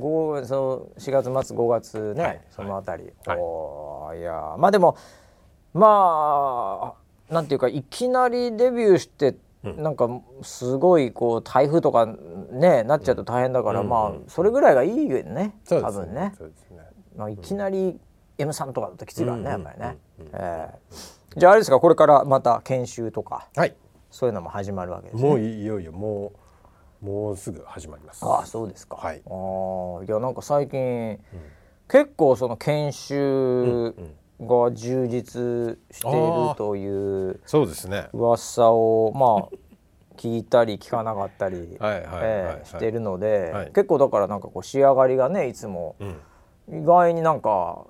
[0.48, 4.96] その4月末5月ね、はい、そのあたり、はい、おいやまあでも
[5.74, 6.96] ま
[7.30, 10.10] あなんていうかいきなりデビューしてなんか
[10.42, 16.14] すごいこう台風とかねなっちゃうと大変だから、うん、まあそれぐらいがいいよね、多分ね。
[16.14, 16.34] ね。
[17.16, 18.00] まあ、いきなり
[18.38, 19.98] M さんとかだときついからね、やっぱりね。
[20.34, 23.76] えー、じゃああれですかこれからまた研修とか、はい、
[24.10, 26.34] そういうのも始まるわけです、ね、もういよいよも
[27.02, 28.24] うもうすぐ始まります。
[28.24, 28.96] ああそうですか。
[28.96, 29.22] はい。
[29.26, 31.20] ああいやなんか最近、うん、
[31.90, 38.10] 結構その研修、うんうんが充実しているというそうですね。
[38.14, 41.78] 噂をまあ聞いたり聞かなかったり
[42.64, 45.96] してるので、はい、結構だからなんかこう仕上がりがねいつも
[46.70, 47.86] 意外になんか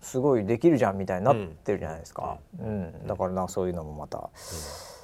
[0.00, 2.70] すごいできるじゃんみたいになってるじゃないですか、うん、う
[3.04, 4.30] ん、だからなそういうのもまた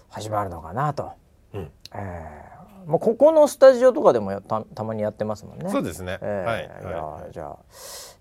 [0.08, 1.12] 始まるのかなと。
[1.52, 5.70] うん、えーまあ、ここのスタジオとかでもたたまにやってますもんね。
[5.70, 6.18] そうですね。
[6.22, 6.62] えー、はい。
[6.62, 7.58] いや、じゃあ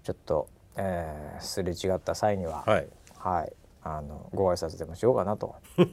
[0.03, 3.53] ちょっとえー、すれ違った際には、はい、はい、
[3.83, 5.55] あのご挨拶でもしようかなと。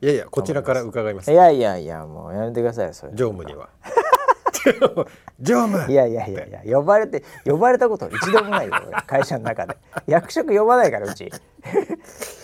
[0.00, 1.32] いやいやこちらから伺います。
[1.32, 3.12] いやいやいやもうやめてくださいそれ。
[3.14, 3.68] 常務には。
[5.40, 5.90] 常務。
[5.90, 8.74] いやいやいやいや呼ばれて呼ばれたこと一度もないよ
[9.06, 11.30] 会社の中で役職呼ばないからうち。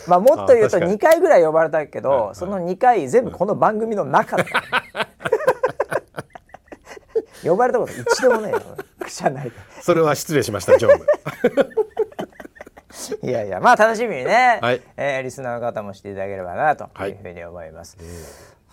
[0.06, 4.44] まあもっと言うと2回ぐらい呼ばれたけど、その2回全部この番組の中だ。
[7.42, 8.60] 呼ばれたこと一度もないよ。
[9.08, 9.52] 社内で
[9.82, 11.06] それは失礼しました常務
[13.22, 17.96] いやいやまあ楽しみにね、はい、えー、リスナーの方もしていただければなというふうに思います。
[17.98, 18.06] はい、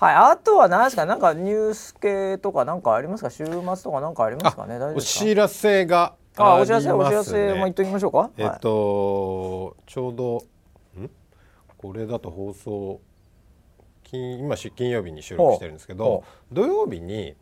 [0.01, 4.79] はい、あとは何ですか、なんかニュース系とか、なんかありますか、週末とか、なんかありますかね？
[4.95, 8.31] お知らせがあ、お知らせ、お知らせも言っておきましょうか？
[8.35, 10.43] えっと、はい、ちょうど。
[10.99, 11.09] ん、
[11.77, 12.99] これだと放送。
[14.03, 17.35] 金、今、金曜日に収録してるんですけど、土曜日に。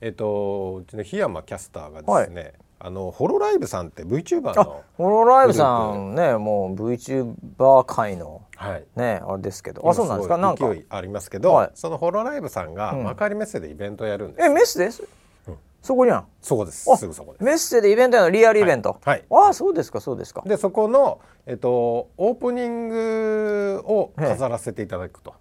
[0.00, 9.88] えっとうちの檜山キャスターがですね、はい、あのホロライブさんって VTuber のホロライブさんねもう VTuber 界の、はい、ねあれですけど。
[9.88, 10.36] あそうなんですか？
[10.38, 10.72] なんか。
[10.90, 15.02] ありますけど、はい、そのホロライブさんが幕張メッセでイベントやるんです、うん、えメッセです、
[15.48, 16.26] うん、そこにゃん？
[16.40, 16.84] そこです。
[16.96, 17.44] すぐそこです。
[17.44, 18.30] メッセでイベントやの？
[18.30, 20.42] リアルイベント、はい、はい、あそうですかそうですか。
[20.46, 25.34] でそこのえっとオープニングを飾らせていただくと。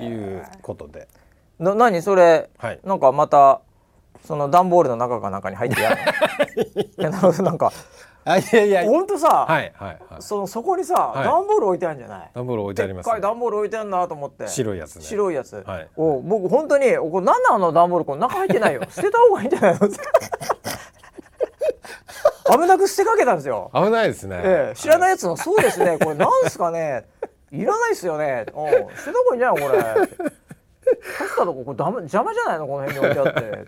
[0.00, 1.06] いうことで。
[1.60, 2.02] な何？
[2.02, 3.60] それ、はい、なんかまた
[4.24, 5.96] その段ボールの中か中に入ってやる
[7.42, 7.72] なんか
[8.24, 8.84] あいやいや。
[8.84, 12.30] 本当さ、はいはいはい、そのそこにさ、はい、段ボール置いてあるんじゃない？
[12.34, 14.46] 段ボール置いてあります、ね、段ボール置いてあるなと思って。
[14.48, 15.02] 白いやつね。
[15.02, 18.82] 白いやつ、はい、お僕本当にこれ何なの段ボールこれ中入ってないよ。
[18.90, 19.88] 捨てた方がいいんじゃないの？
[22.60, 23.70] 危なく捨てかけたんですよ。
[23.74, 25.96] 危ないですね、ええ、知らないやつの、そうですね。
[25.98, 27.04] これなんですかね？
[27.50, 28.46] いらないですよね。
[28.52, 30.32] お捨てた方がいいんじゃないこれ？
[31.18, 33.64] 確かとここダメ邪魔じゃないのこの辺に置いてあって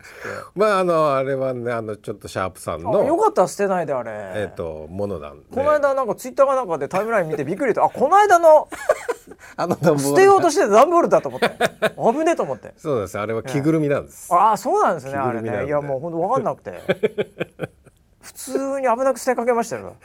[0.55, 4.11] まああのあれはねあのちょっとシャープさんのよかった捨てないであれ。
[4.13, 5.47] えっ、ー、とものなんで。
[5.51, 8.69] この間なんかツイッターかなんかでタイムライン見てびっくりとあこの間の
[9.57, 11.51] あの捨てようとして段ボールだと思って。
[11.97, 12.75] 危ねえと思って。
[12.77, 13.19] そうです。
[13.19, 15.67] あれは着ぐるみなんです、ああそうなんですねあれね。
[15.67, 17.55] いやもう本当分かんなくて。
[18.25, 19.97] 普通に危なく捨てかけましたよ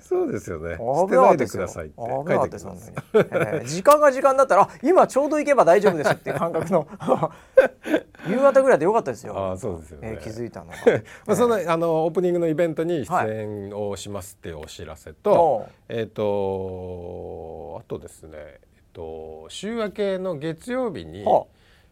[0.00, 0.76] そうですよね。
[0.76, 2.92] 捨てないでくださいって書いてきます。
[3.14, 6.86] え時間が時間だったら今ちょうど行けば大丈夫ですっていう感覚の
[8.28, 9.52] 夕方ぐらいでよかったですよ。
[9.52, 10.18] あそうですよね。
[10.22, 10.66] 気づいたの
[11.26, 21.24] まあそのあのオープニングのイベントに出演をしますっていうお知らせと、えっとあとですね、えっと週明けの月曜日に。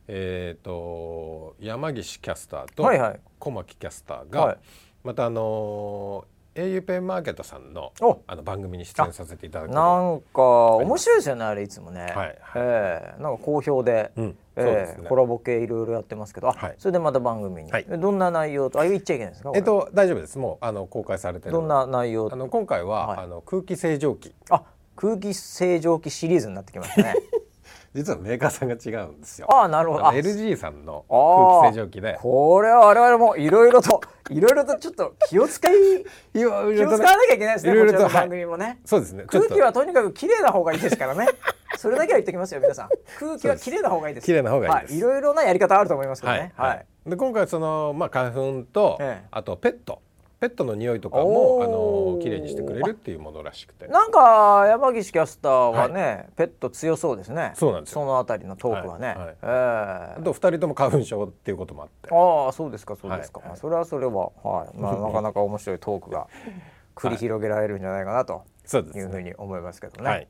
[0.06, 2.82] えーと、山岸キャスターと
[3.38, 4.58] 小牧キャスターが、
[5.02, 7.92] またあのペンマーケットさんの
[8.26, 18.80] あの番組に出演させていただくなんか面白いですよねあれいつもね、はいはい、えー、なんか好評で、うん、えーね、コラボ系いろいろやってますけど、はい、それでまた番組に、はい、どんな内容と？
[18.80, 19.50] あ言っちゃいけないですか？
[19.54, 20.38] えっと大丈夫です。
[20.38, 24.32] もうあの公開されてどんな内容あの今回は、はい、あの空気清浄機。
[24.50, 24.62] あ
[24.96, 27.16] 空気清浄機シリーズになってきましたね
[27.94, 29.46] 実はメーカーさんが違うんですよ。
[29.54, 30.04] ああなるほど。
[30.06, 32.18] LG さんの空気清浄機で。
[32.20, 35.72] これは我々もいろいろといろいろとちょっと気を使い
[36.34, 37.72] 気を使わなきゃいけないですね。
[37.72, 38.78] いろいろと番組もね、はい。
[38.84, 39.24] そうですね。
[39.28, 41.28] 空気はとにかく綺麗な方がいいですからね。
[41.78, 42.88] それだけは言ってきますよ皆さん。
[43.20, 44.24] 空気は綺麗な方がいいです。
[44.24, 44.92] 綺麗な方がいいです。
[44.92, 46.52] はい、いろいろなやり方あると思いますけどね。
[46.56, 46.68] はい。
[46.70, 50.00] はい、で今回そのまあ花粉と、ええ、あとペット。
[50.44, 53.86] ペットの匂いとかもあの綺麗にしてくれるっていうものらしくて。
[53.86, 57.52] なんか山岸キャスターはね、はい、ペット強そうですね。
[57.54, 59.16] そうなんですそのあたりのトークはね、はい。
[59.16, 62.10] はい、えー、あと二人とも花粉症っていうこともあって。
[62.14, 64.76] ああそうですかそうですか、はい、それはそれは、はい。
[64.76, 66.26] まあ、 なかなか面白いトークが
[66.94, 68.42] 繰り広げられるんじゃないかなと。
[68.66, 70.10] そうです、いうふうに思いますけどね。
[70.10, 70.28] はい、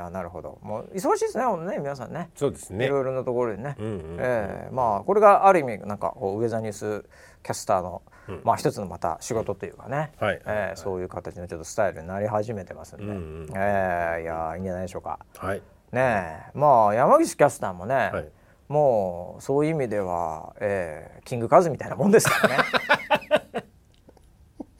[0.00, 0.58] はい、なるほど。
[0.62, 2.30] もう忙しいですね、ね皆さんね。
[2.34, 2.84] そうですね。
[2.84, 3.76] いろいろなところでね。
[3.78, 7.04] うんうん、ええー、まあこれがある意味なんかウェザーニュース
[7.42, 8.02] キャスターの
[8.44, 13.12] まあ一つのまた仕事というかね、はいえー、そういう形のちょっとスタイルになり始めてますんで、うんう
[13.46, 15.18] ん、えー、いやいいんじゃないでしょうか。
[15.36, 18.28] はい、ねまあ山岸キャスターもね、はい、
[18.68, 22.64] もうそういう意味では、えー、キングカズみたいなもんですからね。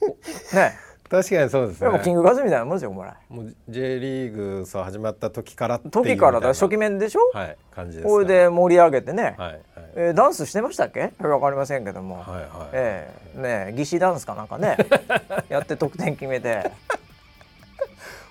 [0.53, 0.73] ね
[1.09, 1.91] 確かにそうですね。
[1.91, 3.13] でもキングカズみたいなもんですよ、お前。
[3.29, 7.37] もう J リーグさ始まった時から時からだ初期面でしょ？
[7.37, 8.11] はい、感じです、ね。
[8.11, 9.35] これで盛り上げてね。
[9.37, 9.61] はい。
[9.95, 11.13] えー、ダンスしてましたっけ？
[11.19, 12.47] わかりませんけども、はいはい。
[12.73, 14.77] えー、ね義士ダンスかなんかね。
[15.49, 16.71] やって得点決めて。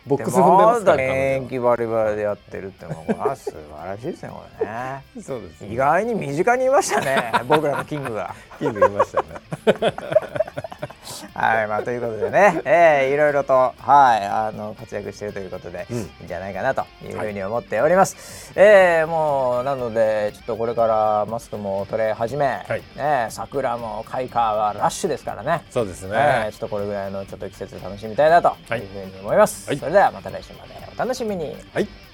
[0.04, 5.04] ボックス踏んでますからね元気バリバリでやってるってのは素晴らしいですねこれね。
[5.22, 8.34] そうです、ね、意外に身近にいましたね僕らのキングが。
[8.58, 9.28] キングいましたね
[11.34, 13.72] はい、まあ、ということでね、えー、いろいろと、は
[14.16, 18.52] い、あの活躍しているということで、うん、いいんじゃないかなというふうに思っております。
[18.54, 25.64] はい、えー、もうなのでちょっとこれからマスクも取れ始め、はい、ね、桜も開花はラッシュですからね。
[25.70, 29.68] そうですね、えー、ちょっとこれぐらいのちょっと季節楽しみたいなというふうに思います。
[29.68, 31.56] はい、それではまた来週までお楽しみに。
[31.72, 32.11] はい